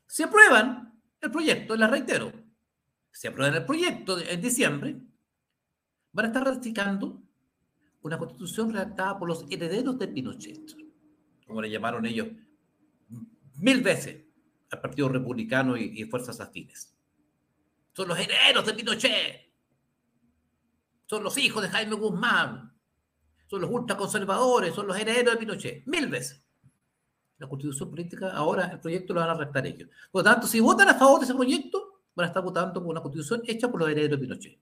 Si 0.05 0.23
aprueban 0.23 0.93
el 1.19 1.31
proyecto, 1.31 1.75
les 1.75 1.89
reitero, 1.89 2.31
si 3.11 3.27
aprueban 3.27 3.55
el 3.55 3.65
proyecto 3.65 4.19
en 4.19 4.39
diciembre, 4.39 4.95
van 6.11 6.25
a 6.25 6.27
estar 6.29 6.45
ratificando 6.45 7.21
una 8.03 8.17
constitución 8.17 8.71
redactada 8.71 9.17
por 9.17 9.27
los 9.27 9.45
herederos 9.49 9.97
de 9.97 10.07
Pinochet, 10.07 10.75
como 11.45 11.61
le 11.61 11.69
llamaron 11.69 12.05
ellos 12.05 12.27
mil 13.55 13.81
veces 13.81 14.23
al 14.69 14.79
Partido 14.79 15.09
Republicano 15.09 15.75
y, 15.75 15.99
y 15.99 16.03
fuerzas 16.05 16.39
afines. 16.39 16.95
Son 17.93 18.07
los 18.07 18.19
herederos 18.19 18.65
de 18.65 18.73
Pinochet. 18.75 19.51
Son 21.07 21.23
los 21.23 21.37
hijos 21.37 21.63
de 21.63 21.69
Jaime 21.69 21.95
Guzmán. 21.95 22.77
Son 23.47 23.61
los 23.61 23.71
ultraconservadores, 23.71 24.75
son 24.75 24.87
los 24.87 24.97
herederos 24.97 25.33
de 25.33 25.39
Pinochet. 25.39 25.87
Mil 25.87 26.07
veces 26.07 26.46
la 27.39 27.47
constitución 27.47 27.89
política, 27.89 28.31
ahora 28.31 28.65
el 28.67 28.79
proyecto 28.79 29.13
lo 29.13 29.19
van 29.21 29.29
a 29.29 29.33
redactar 29.35 29.65
ellos. 29.67 29.89
Por 30.11 30.21
lo 30.21 30.23
tanto, 30.23 30.47
si 30.47 30.59
votan 30.59 30.89
a 30.89 30.95
favor 30.95 31.19
de 31.19 31.25
ese 31.25 31.35
proyecto, 31.35 32.01
van 32.15 32.25
a 32.25 32.27
estar 32.27 32.43
votando 32.43 32.81
por 32.81 32.89
una 32.89 33.01
constitución 33.01 33.41
hecha 33.45 33.69
por 33.69 33.79
los 33.79 33.89
herederos 33.89 34.19
de 34.19 34.25
Pinochet. 34.25 34.59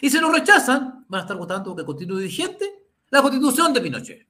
Y 0.00 0.10
si 0.10 0.20
lo 0.20 0.30
rechazan, 0.30 1.06
van 1.08 1.20
a 1.20 1.22
estar 1.22 1.36
votando 1.36 1.70
porque 1.70 1.84
continúe 1.84 2.18
vigente 2.18 2.88
la 3.10 3.22
constitución 3.22 3.72
de 3.72 3.80
Pinochet. 3.80 4.26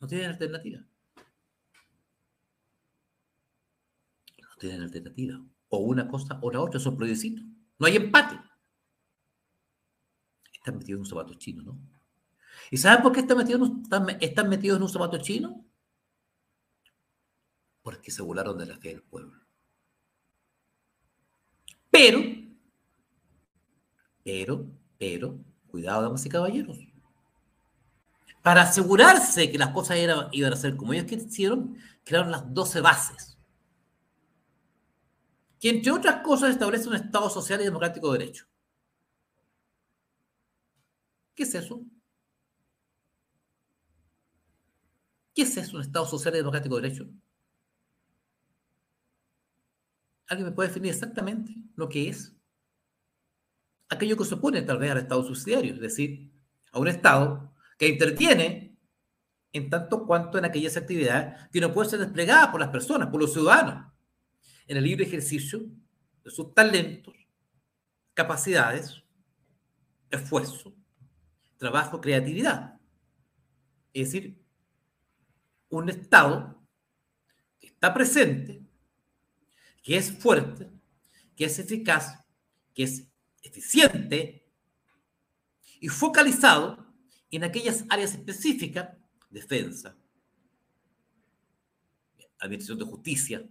No 0.00 0.06
tienen 0.06 0.30
alternativa. 0.30 0.80
No 4.38 4.56
tienen 4.58 4.82
alternativa. 4.82 5.40
O 5.68 5.78
una 5.78 6.08
cosa 6.08 6.38
o 6.40 6.50
la 6.50 6.60
otra, 6.60 6.80
son 6.80 6.96
plebiscitos. 6.96 7.44
No 7.78 7.86
hay 7.86 7.96
empate. 7.96 8.40
Están 10.52 10.78
metidos 10.78 10.98
en 10.98 11.00
un 11.00 11.06
zapato 11.06 11.34
chino, 11.34 11.62
¿no? 11.62 11.78
¿Y 12.70 12.78
saben 12.78 13.02
por 13.02 13.12
qué 13.12 13.20
están 13.20 13.36
metidos, 13.36 13.70
están 14.20 14.48
metidos 14.48 14.78
en 14.78 14.82
un 14.82 14.88
zapato 14.88 15.18
chino? 15.18 15.64
Porque 17.84 18.10
se 18.10 18.22
burlaron 18.22 18.56
de 18.56 18.66
la 18.66 18.78
fe 18.78 18.88
del 18.88 19.02
pueblo. 19.02 19.38
Pero, 21.90 22.18
pero, 24.24 24.66
pero, 24.98 25.38
cuidado, 25.68 26.02
damas 26.02 26.24
y 26.24 26.30
caballeros. 26.30 26.78
Para 28.42 28.62
asegurarse 28.62 29.50
que 29.50 29.58
las 29.58 29.68
cosas 29.68 29.98
iban 30.32 30.52
a 30.52 30.56
ser 30.56 30.76
como 30.76 30.94
ellos 30.94 31.04
quisieron, 31.04 31.76
crearon 32.04 32.30
las 32.30 32.52
12 32.52 32.80
bases. 32.80 33.36
Que 35.60 35.68
entre 35.68 35.92
otras 35.92 36.22
cosas 36.22 36.50
establece 36.50 36.88
un 36.88 36.94
Estado 36.94 37.28
social 37.28 37.60
y 37.60 37.64
democrático 37.64 38.10
de 38.12 38.18
derecho. 38.18 38.46
¿Qué 41.34 41.42
es 41.42 41.54
eso? 41.54 41.82
¿Qué 45.34 45.42
es 45.42 45.56
eso, 45.58 45.76
un 45.76 45.82
Estado 45.82 46.06
social 46.06 46.34
y 46.34 46.38
democrático 46.38 46.76
de 46.76 46.82
derecho? 46.82 47.06
¿Alguien 50.34 50.48
me 50.48 50.54
puede 50.56 50.68
definir 50.68 50.90
exactamente 50.90 51.54
lo 51.76 51.88
que 51.88 52.08
es? 52.08 52.36
Aquello 53.88 54.16
que 54.16 54.24
se 54.24 54.34
opone 54.34 54.62
tal 54.62 54.78
vez 54.78 54.90
al 54.90 54.98
Estado 54.98 55.22
subsidiario, 55.22 55.74
es 55.74 55.80
decir, 55.80 56.32
a 56.72 56.80
un 56.80 56.88
Estado 56.88 57.54
que 57.78 57.86
interviene 57.86 58.76
en 59.52 59.70
tanto 59.70 60.04
cuanto 60.04 60.36
en 60.36 60.44
aquellas 60.44 60.76
actividades 60.76 61.48
que 61.52 61.60
no 61.60 61.72
pueden 61.72 61.88
ser 61.88 62.00
desplegadas 62.00 62.48
por 62.48 62.58
las 62.58 62.70
personas, 62.70 63.10
por 63.10 63.20
los 63.20 63.32
ciudadanos, 63.32 63.92
en 64.66 64.76
el 64.76 64.82
libre 64.82 65.04
ejercicio 65.04 65.60
de 66.24 66.30
sus 66.32 66.52
talentos, 66.52 67.14
capacidades, 68.12 69.04
esfuerzo, 70.10 70.74
trabajo, 71.58 72.00
creatividad. 72.00 72.80
Es 73.92 74.10
decir, 74.10 74.44
un 75.68 75.88
Estado 75.90 76.60
que 77.60 77.68
está 77.68 77.94
presente 77.94 78.63
que 79.84 79.98
es 79.98 80.10
fuerte, 80.10 80.72
que 81.36 81.44
es 81.44 81.58
eficaz, 81.58 82.24
que 82.74 82.84
es 82.84 83.06
eficiente 83.42 84.50
y 85.78 85.88
focalizado 85.88 86.92
en 87.30 87.44
aquellas 87.44 87.84
áreas 87.90 88.12
específicas, 88.14 88.96
defensa, 89.28 89.94
administración 92.38 92.78
de 92.78 92.84
justicia, 92.86 93.48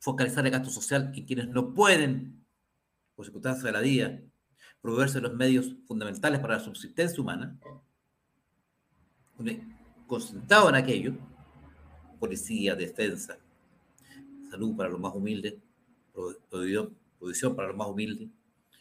focalizar 0.00 0.44
el 0.44 0.52
gasto 0.52 0.70
social 0.70 1.12
en 1.14 1.24
quienes 1.24 1.48
no 1.48 1.72
pueden, 1.72 2.44
por 3.14 3.24
circunstancias 3.24 3.64
de 3.64 3.72
la 3.72 3.80
vida, 3.80 4.20
proveerse 4.82 5.20
los 5.20 5.32
medios 5.32 5.74
fundamentales 5.86 6.40
para 6.40 6.58
la 6.58 6.64
subsistencia 6.64 7.22
humana, 7.22 7.58
concentrado 10.06 10.68
en 10.68 10.74
aquello, 10.74 11.14
policía, 12.20 12.74
defensa, 12.74 13.38
salud 14.56 14.74
para 14.74 14.88
los 14.88 14.98
más 14.98 15.14
humildes, 15.14 15.54
provisión 17.18 17.54
para 17.54 17.68
los 17.68 17.76
más 17.76 17.88
humildes, 17.88 18.28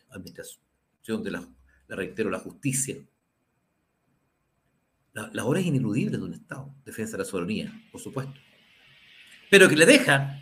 administración 0.09 1.21
de 1.21 1.31
la, 1.31 1.47
reitero, 1.89 2.29
la 2.29 2.39
justicia. 2.39 2.95
La, 5.11 5.29
las 5.33 5.45
horas 5.45 5.65
ineludibles 5.65 6.17
de 6.17 6.25
un 6.25 6.33
Estado, 6.33 6.73
defensa 6.85 7.13
de 7.13 7.23
la 7.23 7.29
soberanía, 7.29 7.87
por 7.91 7.99
supuesto. 7.99 8.33
Pero 9.49 9.67
que 9.67 9.75
le 9.75 9.85
deja, 9.85 10.41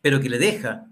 pero 0.00 0.20
que 0.20 0.30
le 0.30 0.38
deja 0.38 0.90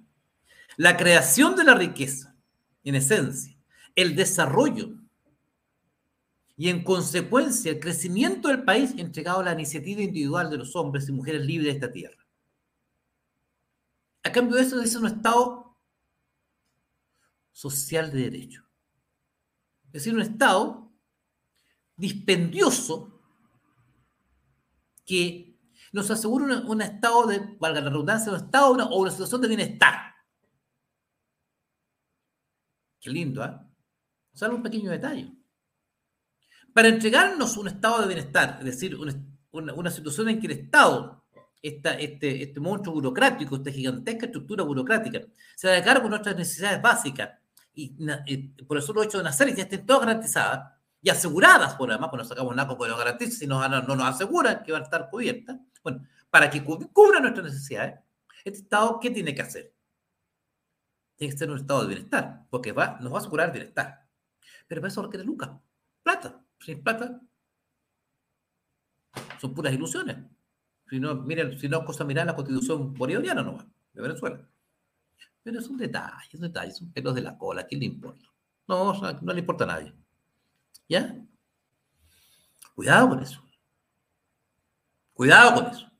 la 0.77 0.97
creación 0.97 1.57
de 1.57 1.65
la 1.65 1.75
riqueza, 1.75 2.37
en 2.85 2.97
esencia, 2.97 3.57
el 3.95 4.15
desarrollo 4.15 4.91
y 6.57 6.69
en 6.69 6.85
consecuencia 6.85 7.73
el 7.73 7.81
crecimiento 7.81 8.49
del 8.49 8.63
país 8.63 8.95
entregado 8.97 9.41
a 9.41 9.45
la 9.45 9.53
iniciativa 9.55 10.03
individual 10.03 10.51
de 10.51 10.59
los 10.59 10.77
hombres 10.77 11.09
y 11.09 11.13
mujeres 11.13 11.45
libres 11.45 11.73
de 11.73 11.73
esta 11.73 11.93
tierra. 11.93 12.26
A 14.27 14.33
cambio 14.33 14.57
de 14.57 14.63
eso, 14.63 14.81
es 14.83 14.97
un 14.97 15.07
Estado 15.07 15.79
social 17.53 18.11
de 18.11 18.23
derecho. 18.23 18.65
Es 19.87 19.93
decir, 19.93 20.15
un 20.15 20.21
Estado 20.21 20.93
dispendioso 21.95 23.23
que 25.05 25.57
nos 25.93 26.11
asegura 26.11 26.59
un, 26.67 26.83
estado 26.83 27.29
de, 27.29 27.39
valga 27.61 27.81
la 27.81 27.91
redundancia, 27.91 28.33
un 28.33 28.39
estado 28.39 28.73
o 28.73 29.01
una 29.01 29.11
situación 29.13 29.41
de 29.41 29.49
bienestar. 29.49 30.13
Qué 33.01 33.11
lindo, 33.11 33.45
¿eh? 33.45 33.57
Solo 34.35 34.57
un 34.57 34.63
pequeño 34.65 34.91
detalle. 34.91 35.33
Para 36.75 36.89
entregarnos 36.89 37.57
un 37.57 37.69
estado 37.69 38.01
de 38.03 38.09
bienestar, 38.09 38.57
es 38.59 38.65
decir, 38.65 38.97
una, 38.97 39.73
una 39.73 39.91
situación 39.91 40.29
en 40.29 40.41
que 40.41 40.49
el 40.49 40.53
Estado 40.55 41.26
este, 41.69 42.43
este 42.43 42.61
monstruo 42.61 42.95
burocrático, 42.95 43.57
esta 43.57 43.71
gigantesca 43.71 44.27
estructura 44.27 44.63
burocrática, 44.63 45.21
se 45.55 45.69
da 45.69 45.83
cargo 45.83 46.05
de 46.05 46.11
nuestras 46.11 46.37
necesidades 46.37 46.81
básicas 46.81 47.31
y, 47.75 47.89
por 48.65 48.79
eso 48.79 48.93
lo 48.93 49.03
he 49.03 49.07
hecho 49.07 49.19
de 49.19 49.25
nacer 49.25 49.49
y 49.49 49.55
ya 49.55 49.65
estén 49.65 49.85
todas 49.85 50.07
garantizadas 50.07 50.73
y 51.03 51.11
aseguradas 51.11 51.75
por 51.75 51.91
además, 51.91 52.11
pues 52.11 52.19
nos 52.19 52.29
sacamos 52.29 52.55
nada 52.57 52.69
porque 52.69 52.91
lo 52.91 52.97
garantiza, 52.97 53.39
si 53.39 53.47
no, 53.47 53.67
no 53.69 53.97
nos 53.97 54.07
aseguran 54.07 54.63
que 54.65 54.73
van 54.73 54.83
a 54.83 54.85
estar 54.85 55.09
cubiertas. 55.11 55.57
Bueno, 55.83 56.07
para 56.31 56.51
que 56.51 56.65
cubra 56.65 57.21
nuestras 57.21 57.47
necesidades, 57.47 58.01
este 58.45 58.61
Estado, 58.61 58.99
¿qué 59.01 59.11
tiene 59.11 59.35
que 59.35 59.43
hacer? 59.43 59.75
Tiene 61.17 61.33
que 61.33 61.39
ser 61.39 61.51
un 61.51 61.59
estado 61.59 61.83
de 61.83 61.89
bienestar, 61.89 62.47
porque 62.51 62.73
va, 62.73 62.99
nos 63.01 63.13
va 63.13 63.17
a 63.17 63.21
asegurar 63.21 63.53
bienestar. 63.53 64.07
Pero 64.67 64.81
para 64.81 64.91
eso 64.91 65.03
requiere 65.03 65.25
lucas, 65.25 65.51
plata. 66.03 66.43
Sin 66.61 66.83
plata, 66.83 67.21
son 69.41 69.55
puras 69.55 69.73
ilusiones. 69.73 70.17
Si 70.89 71.01
no, 71.01 71.15
miren, 71.15 71.59
si 71.59 71.69
no, 71.69 71.85
cosa 71.85 72.05
mirar 72.05 72.27
la 72.27 72.37
constitución 72.37 72.95
bolivariana 72.95 73.43
nomás, 73.43 73.67
de 73.93 74.03
Venezuela. 74.03 74.41
Pero 75.43 75.61
son 75.61 75.77
detalles, 75.77 76.29
son 76.31 76.41
detalles, 76.41 76.77
son 76.77 76.93
pelos 76.93 77.15
de 77.15 77.23
la 77.23 77.37
cola, 77.37 77.63
¿a 77.63 77.67
quién 77.67 77.81
le 77.81 77.87
importa? 77.87 78.27
No, 78.69 78.93
no 79.23 79.33
le 79.33 79.41
importa 79.41 79.65
a 79.65 79.69
nadie. 79.69 79.95
¿Ya? 80.89 81.17
Cuidado 82.75 83.09
con 83.09 83.23
eso. 83.23 83.43
Cuidado 85.15 85.55
con 85.55 85.67
eso, 85.73 85.91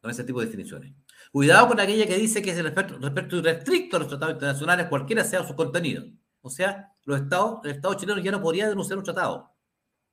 con 0.00 0.10
ese 0.10 0.24
tipo 0.24 0.40
de 0.40 0.46
definiciones. 0.46 0.94
Cuidado 1.30 1.68
con 1.68 1.78
aquella 1.78 2.06
que 2.06 2.16
dice 2.16 2.40
que 2.40 2.50
es 2.50 2.56
el 2.58 2.64
respeto, 2.64 2.96
respeto 2.98 3.36
irrestricto 3.36 3.96
a 3.96 4.00
los 4.00 4.08
tratados 4.08 4.34
internacionales, 4.34 4.86
cualquiera 4.88 5.24
sea 5.24 5.44
su 5.46 5.54
contenido. 5.54 6.04
O 6.40 6.48
sea, 6.48 6.94
los 7.04 7.20
estados, 7.20 7.60
el 7.64 7.72
Estado 7.72 7.94
chileno 7.94 8.20
ya 8.20 8.30
no 8.30 8.40
podría 8.40 8.68
denunciar 8.68 8.98
un 8.98 9.04
tratado. 9.04 9.52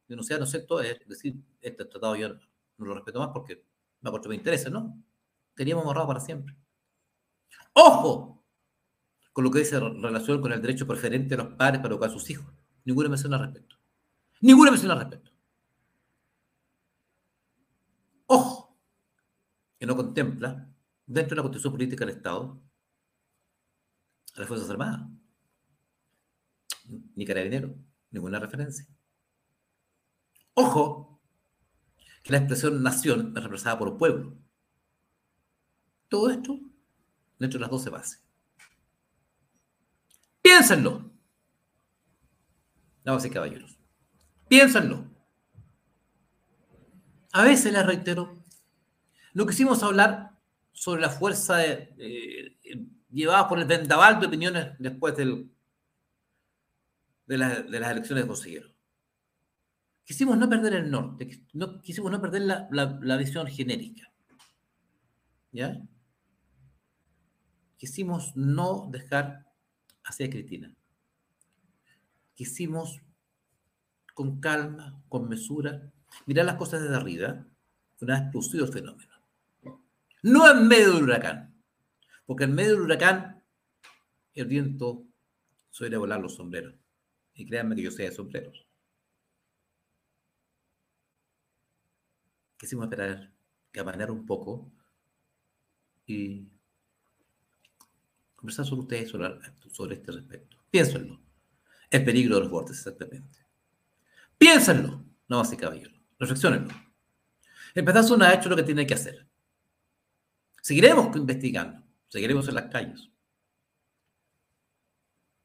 Denunciar, 0.07 0.39
¿no 0.39 0.45
es 0.45 0.51
cierto? 0.51 0.81
Es 0.81 1.07
decir, 1.07 1.35
este 1.61 1.85
tratado 1.85 2.15
yo 2.15 2.29
no 2.29 2.85
lo 2.85 2.95
respeto 2.95 3.19
más 3.19 3.29
porque 3.31 3.63
me 4.01 4.09
aporta 4.09 4.29
me 4.29 4.35
interesa, 4.35 4.69
¿no? 4.69 5.01
Queríamos 5.55 5.85
ahorrado 5.85 6.07
para 6.07 6.19
siempre. 6.19 6.55
¡Ojo! 7.73 8.43
Con 9.31 9.43
lo 9.43 9.51
que 9.51 9.59
dice 9.59 9.79
relación 9.79 10.41
con 10.41 10.51
el 10.51 10.61
derecho 10.61 10.87
preferente 10.87 11.35
de 11.35 11.43
los 11.43 11.53
padres 11.53 11.81
para 11.81 11.93
educar 11.93 12.09
a 12.09 12.13
sus 12.13 12.29
hijos. 12.29 12.53
Ninguna 12.83 13.09
mención 13.09 13.33
al 13.33 13.41
respecto. 13.41 13.75
Ninguna 14.41 14.71
mención 14.71 14.91
al 14.91 14.99
respecto. 14.99 15.31
Ojo, 18.25 18.77
que 19.77 19.85
no 19.85 19.95
contempla 19.95 20.69
dentro 21.05 21.31
de 21.31 21.35
la 21.35 21.41
constitución 21.43 21.73
política 21.73 22.05
del 22.05 22.15
Estado 22.15 22.61
a 24.35 24.39
las 24.39 24.47
Fuerzas 24.47 24.69
Armadas. 24.69 25.01
Ni 27.15 27.25
carabinero, 27.25 27.75
ninguna 28.09 28.39
referencia. 28.39 28.85
Ojo, 30.53 31.10
que 32.23 32.31
la 32.31 32.37
expresión 32.39 32.81
nación 32.83 33.33
es 33.35 33.43
representada 33.43 33.79
por 33.79 33.97
pueblo. 33.97 34.37
Todo 36.07 36.29
esto 36.29 36.59
dentro 37.39 37.57
de 37.57 37.61
las 37.61 37.71
12 37.71 37.89
bases. 37.89 38.23
Piénsenlo. 40.41 41.11
Damas 43.03 43.25
y 43.25 43.29
caballeros. 43.29 43.79
Piénsenlo. 44.47 45.05
A 47.33 47.43
veces 47.43 47.71
les 47.71 47.85
reitero, 47.85 48.43
no 49.33 49.45
quisimos 49.45 49.81
hablar 49.83 50.37
sobre 50.73 51.01
la 51.01 51.09
fuerza 51.09 51.57
de, 51.57 52.57
llevada 53.09 53.47
por 53.47 53.59
el 53.59 53.65
vendaval 53.65 54.19
de 54.19 54.27
opiniones 54.27 54.67
después 54.79 55.15
del, 55.15 55.49
de, 57.25 57.37
las 57.37 57.91
elecciones 57.91 58.25
de 58.25 58.27
consejero. 58.27 58.69
Quisimos 60.03 60.37
no 60.37 60.49
perder 60.49 60.73
el 60.73 60.91
norte, 60.91 61.45
no, 61.53 61.81
quisimos 61.81 62.11
no 62.11 62.21
perder 62.21 62.41
la, 62.41 63.17
visión 63.17 63.47
genérica. 63.47 64.11
¿Ya? 65.51 65.81
Quisimos 67.77 68.35
no 68.35 68.89
dejar 68.91 69.47
hacia 70.03 70.29
Cristina. 70.29 70.73
Quisimos 72.33 73.01
con 74.13 74.39
calma, 74.39 75.03
con 75.07 75.29
mesura, 75.29 75.91
mirar 76.25 76.45
las 76.45 76.55
cosas 76.55 76.81
desde 76.81 76.95
arriba, 76.95 77.45
una 78.01 78.17
explosivo 78.17 78.67
fenómeno. 78.67 79.13
No 80.23 80.49
en 80.49 80.67
medio 80.67 80.93
del 80.93 81.03
huracán, 81.03 81.55
porque 82.25 82.43
en 82.43 82.53
medio 82.53 82.73
del 82.73 82.81
huracán 82.81 83.43
el 84.33 84.45
viento 84.45 85.05
suele 85.69 85.97
volar 85.97 86.19
los 86.19 86.35
sombreros. 86.35 86.75
Y 87.33 87.45
créanme 87.45 87.75
que 87.75 87.83
yo 87.83 87.91
sé 87.91 88.03
de 88.03 88.11
sombreros. 88.11 88.67
Quisimos 92.61 92.83
esperar 92.83 93.33
que 93.71 93.79
amaneara 93.79 94.11
un 94.11 94.23
poco 94.23 94.71
y 96.05 96.47
conversar 98.35 98.67
sobre 98.67 98.81
ustedes 98.81 99.09
sobre, 99.09 99.31
sobre 99.71 99.95
este 99.95 100.11
respecto. 100.11 100.57
Piénsenlo. 100.69 101.19
El 101.89 102.05
peligro 102.05 102.35
de 102.35 102.41
los 102.41 102.51
bordes, 102.51 102.77
exactamente. 102.77 103.47
Piénsenlo, 104.37 105.03
no 105.27 105.39
así 105.39 105.57
caballero. 105.57 105.99
Reflexionenlo. 106.19 106.71
El 107.73 107.83
no 107.83 108.25
ha 108.25 108.33
hecho 108.35 108.49
lo 108.49 108.55
que 108.55 108.61
tiene 108.61 108.85
que 108.85 108.93
hacer. 108.93 109.27
Seguiremos 110.61 111.15
investigando. 111.15 111.83
Seguiremos 112.09 112.47
en 112.47 112.53
las 112.53 112.65
calles. 112.65 113.09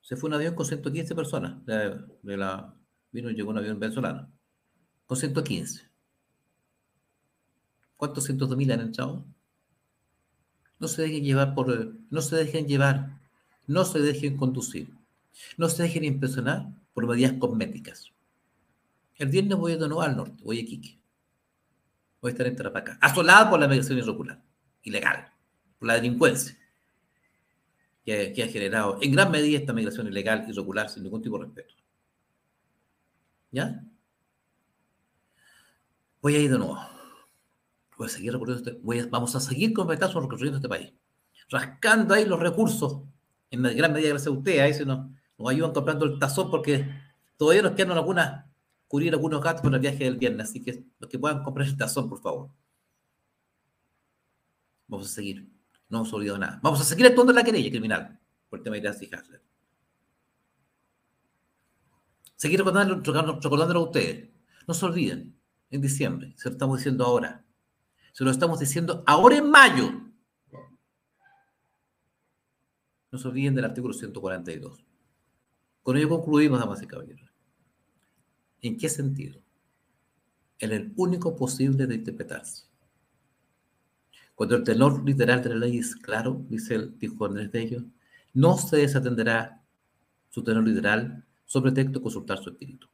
Se 0.03 0.17
fue 0.17 0.29
un 0.29 0.35
avión 0.35 0.55
con 0.55 0.67
115 0.67 1.15
personas. 1.15 1.65
De, 1.65 2.37
la, 2.37 2.79
vino 3.11 3.31
llegó 3.31 3.53
un 3.53 3.57
avión 3.57 3.81
venezolano. 3.81 4.31
Con 5.07 5.17
115. 5.17 5.96
¿Cuántos 7.97 8.25
cientos 8.25 8.51
de 8.51 8.57
mil 8.57 8.71
han 8.73 8.81
entrado? 8.81 9.25
No 10.79 10.89
se 10.89 11.03
dejen 11.03 11.25
llevar 11.25 11.55
por. 11.55 11.95
No 12.11 12.21
se 12.21 12.37
dejen 12.37 12.67
llevar. 12.67 13.21
No 13.67 13.85
se 13.85 14.01
dejen 14.01 14.37
conducir. 14.37 14.91
No 15.57 15.69
se 15.69 15.83
dejen 15.83 16.05
impresionar 16.05 16.69
por 16.95 17.07
medidas 17.07 17.35
cosméticas. 17.35 18.13
El 19.17 19.29
viernes 19.29 19.59
voy 19.59 19.73
de 19.73 19.79
nuevo 19.81 20.03
al 20.03 20.17
norte, 20.17 20.43
voy 20.45 20.59
a 20.59 20.61
Iquique. 20.61 20.99
Voy 22.21 22.31
a 22.31 22.33
estar 22.33 22.47
en 22.47 22.57
Tarapacá, 22.57 22.99
asolado 23.01 23.51
por 23.51 23.61
la 23.61 23.69
migración 23.69 23.99
irregular, 23.99 24.43
ilegal, 24.83 25.31
por 25.79 25.89
la 25.89 25.95
delincuencia, 25.95 26.57
que, 28.05 28.43
ha 28.43 28.49
generado 28.49 28.99
en 29.01 29.13
gran 29.13 29.31
medida 29.31 29.59
esta 29.59 29.73
migración 29.73 30.07
ilegal, 30.07 30.47
irregular, 30.49 30.89
sin 30.89 31.03
ningún 31.03 31.23
tipo 31.23 31.39
de 31.39 31.45
respeto. 31.45 31.75
¿Ya? 33.51 33.83
Voy 36.21 36.35
a 36.35 36.39
ir 36.39 36.51
de 36.51 36.59
nuevo. 36.59 36.96
Voy 37.97 38.07
a 38.07 38.11
seguir 38.11 38.33
recorriendo 38.33 38.71
este, 38.71 39.09
vamos 39.11 39.35
a 39.35 39.41
seguir 39.41 39.73
con 39.73 39.89
recorriendo 39.89 40.57
este 40.57 40.69
país, 40.69 40.93
rascando 41.49 42.15
ahí 42.15 42.25
los 42.25 42.39
recursos, 42.39 43.03
en 43.51 43.63
gran 43.63 43.93
medida 43.93 44.11
gracias 44.11 44.29
a 44.29 44.37
ustedes, 44.37 44.61
ahí 44.61 44.75
se 44.75 44.85
nos, 44.85 45.11
nos 45.39 45.51
ayudan 45.51 45.73
comprando 45.73 46.05
el 46.05 46.19
tazón 46.19 46.51
porque 46.51 46.89
todavía 47.37 47.63
nos 47.63 47.73
quedan 47.73 47.93
algunas 47.93 48.47
cubrir 48.89 49.13
algunos 49.13 49.43
gastos 49.43 49.63
con 49.63 49.75
el 49.75 49.81
viaje 49.81 50.05
del 50.05 50.17
viernes. 50.17 50.49
Así 50.49 50.63
que 50.63 50.85
los 50.99 51.11
que 51.11 51.19
puedan 51.19 51.43
comprar 51.43 51.67
el 51.67 51.77
tazón, 51.77 52.09
por 52.09 52.21
favor. 52.21 52.51
Vamos 54.89 55.07
a 55.07 55.11
seguir. 55.11 55.49
No 55.89 55.99
hemos 55.99 56.13
olvidado 56.13 56.39
nada. 56.39 56.61
Vamos 56.63 56.81
a 56.81 56.85
seguir 56.85 57.07
actuando 57.07 57.33
en 57.33 57.37
la 57.37 57.45
querella 57.45 57.71
criminal 57.71 58.19
por 58.49 58.59
el 58.59 58.65
tema 58.65 58.77
de 58.77 58.83
Gracia 58.83 59.09
y 59.11 59.15
Hasler. 59.15 59.43
Seguir 62.37 62.59
recordándolo, 62.59 63.01
recordándolo 63.41 63.81
a 63.81 63.85
ustedes. 63.85 64.31
No 64.67 64.75
se 64.75 64.85
olviden, 64.85 65.39
en 65.71 65.81
diciembre, 65.81 66.35
se 66.37 66.49
lo 66.49 66.55
estamos 66.55 66.79
diciendo 66.79 67.05
ahora. 67.05 67.45
Se 68.17 68.25
lo 68.25 68.31
estamos 68.31 68.59
diciendo 68.59 69.05
ahora 69.07 69.37
en 69.37 69.51
mayo. 69.51 69.93
No 73.13 73.19
se 73.19 73.29
olviden 73.29 73.55
del 73.55 73.67
artículo 73.67 73.93
142. 73.93 74.83
Con 75.83 75.99
ello 75.99 76.09
concluimos, 76.09 76.59
damas 76.59 76.83
y 76.83 76.87
caballeros. 76.87 77.31
¿En 78.63 78.79
qué 78.79 78.89
sentido? 78.89 79.43
En 80.59 80.73
el 80.73 80.95
único 80.97 81.37
posible 81.37 81.87
de 81.87 81.97
interpretarse. 81.97 82.65
Cuando 84.35 84.57
el 84.57 84.65
tenor 84.65 85.05
literal 85.05 85.43
de 85.43 85.51
la 85.51 85.57
ley 85.57 85.77
es 85.77 85.95
claro, 85.95 86.43
dice 86.49 86.77
el, 86.77 86.99
dijo 86.99 87.27
Andrés 87.27 87.53
de 87.53 87.61
ellos, 87.61 87.83
no 88.33 88.57
se 88.57 88.79
desatenderá 88.79 89.63
su 90.31 90.43
tenor 90.43 90.67
literal 90.67 91.23
sobre 91.45 91.71
texto 91.71 92.01
consultar 92.01 92.39
su 92.39 92.49
espíritu. 92.49 92.89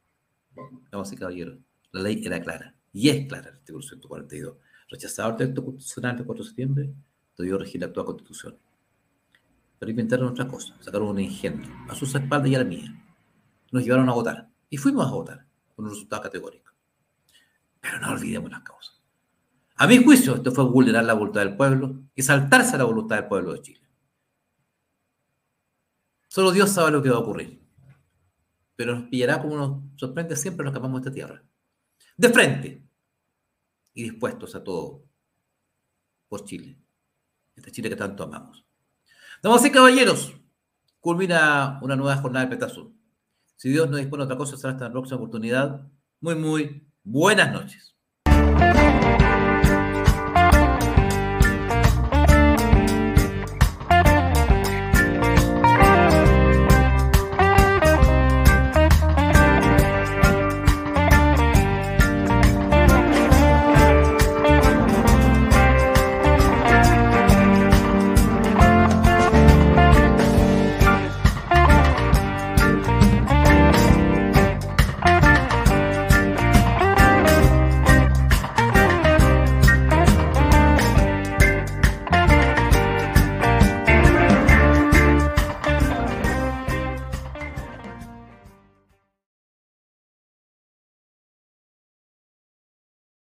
Vamos 0.91 1.13
a 1.13 1.15
caballeros, 1.15 1.59
la 1.93 2.01
ley 2.01 2.21
era 2.25 2.41
clara, 2.41 2.75
y 2.91 3.07
es 3.07 3.25
clara 3.25 3.51
el 3.51 3.55
artículo 3.55 3.83
142. 3.83 4.57
Rechazado 4.93 5.31
el 5.31 5.37
texto 5.37 5.65
constitucional 5.65 6.15
del 6.15 6.25
4 6.27 6.43
de 6.43 6.47
septiembre, 6.47 6.93
debió 7.35 7.57
regir 7.57 7.81
la 7.81 7.87
actual 7.87 8.05
constitución. 8.05 8.55
Pero 9.79 9.89
inventaron 9.89 10.27
otra 10.27 10.47
cosa, 10.47 10.75
sacaron 10.81 11.07
un 11.07 11.19
engendro, 11.19 11.67
a 11.89 11.95
sus 11.95 12.13
espaldas 12.13 12.51
y 12.51 12.53
a 12.53 12.59
la 12.59 12.65
mía. 12.65 13.03
Nos 13.71 13.83
llevaron 13.83 14.07
a 14.07 14.13
votar, 14.13 14.51
y 14.69 14.77
fuimos 14.77 15.07
a 15.07 15.11
votar 15.11 15.47
con 15.75 15.85
un 15.85 15.91
resultado 15.91 16.21
categórico. 16.21 16.71
Pero 17.81 17.99
no 18.01 18.11
olvidemos 18.11 18.51
las 18.51 18.61
causas. 18.61 19.01
A 19.77 19.87
mi 19.87 19.97
juicio, 19.97 20.35
esto 20.35 20.51
fue 20.51 20.63
vulnerar 20.65 21.05
la 21.05 21.13
voluntad 21.13 21.41
del 21.41 21.57
pueblo 21.57 22.03
y 22.13 22.21
saltarse 22.21 22.75
a 22.75 22.77
la 22.77 22.83
voluntad 22.83 23.15
del 23.15 23.27
pueblo 23.27 23.53
de 23.53 23.61
Chile. 23.63 23.89
Solo 26.27 26.51
Dios 26.51 26.69
sabe 26.69 26.91
lo 26.91 27.01
que 27.01 27.09
va 27.09 27.15
a 27.15 27.21
ocurrir. 27.21 27.59
Pero 28.75 28.93
nos 28.93 29.09
pillará 29.09 29.41
como 29.41 29.57
nos 29.57 29.99
sorprende 29.99 30.35
siempre 30.35 30.63
los 30.63 30.71
que 30.71 30.77
amamos 30.77 30.99
esta 30.99 31.11
tierra. 31.11 31.41
De 32.15 32.29
frente 32.29 32.92
y 33.93 34.03
dispuestos 34.03 34.55
a 34.55 34.63
todo 34.63 35.03
por 36.27 36.43
Chile. 36.45 36.79
Este 37.55 37.71
Chile 37.71 37.89
que 37.89 37.95
tanto 37.95 38.23
amamos. 38.23 38.65
Damas 39.41 39.65
y 39.65 39.71
caballeros, 39.71 40.33
culmina 40.99 41.79
una 41.81 41.95
nueva 41.95 42.17
jornada 42.17 42.45
de 42.45 42.55
Petazul. 42.55 42.93
Si 43.55 43.69
Dios 43.69 43.89
no 43.89 43.97
dispone 43.97 44.23
otra 44.23 44.37
cosa, 44.37 44.57
será 44.57 44.73
hasta 44.73 44.85
la 44.85 44.91
próxima 44.91 45.17
oportunidad. 45.17 45.87
Muy, 46.19 46.35
muy 46.35 46.87
buenas 47.03 47.51
noches. 47.51 47.92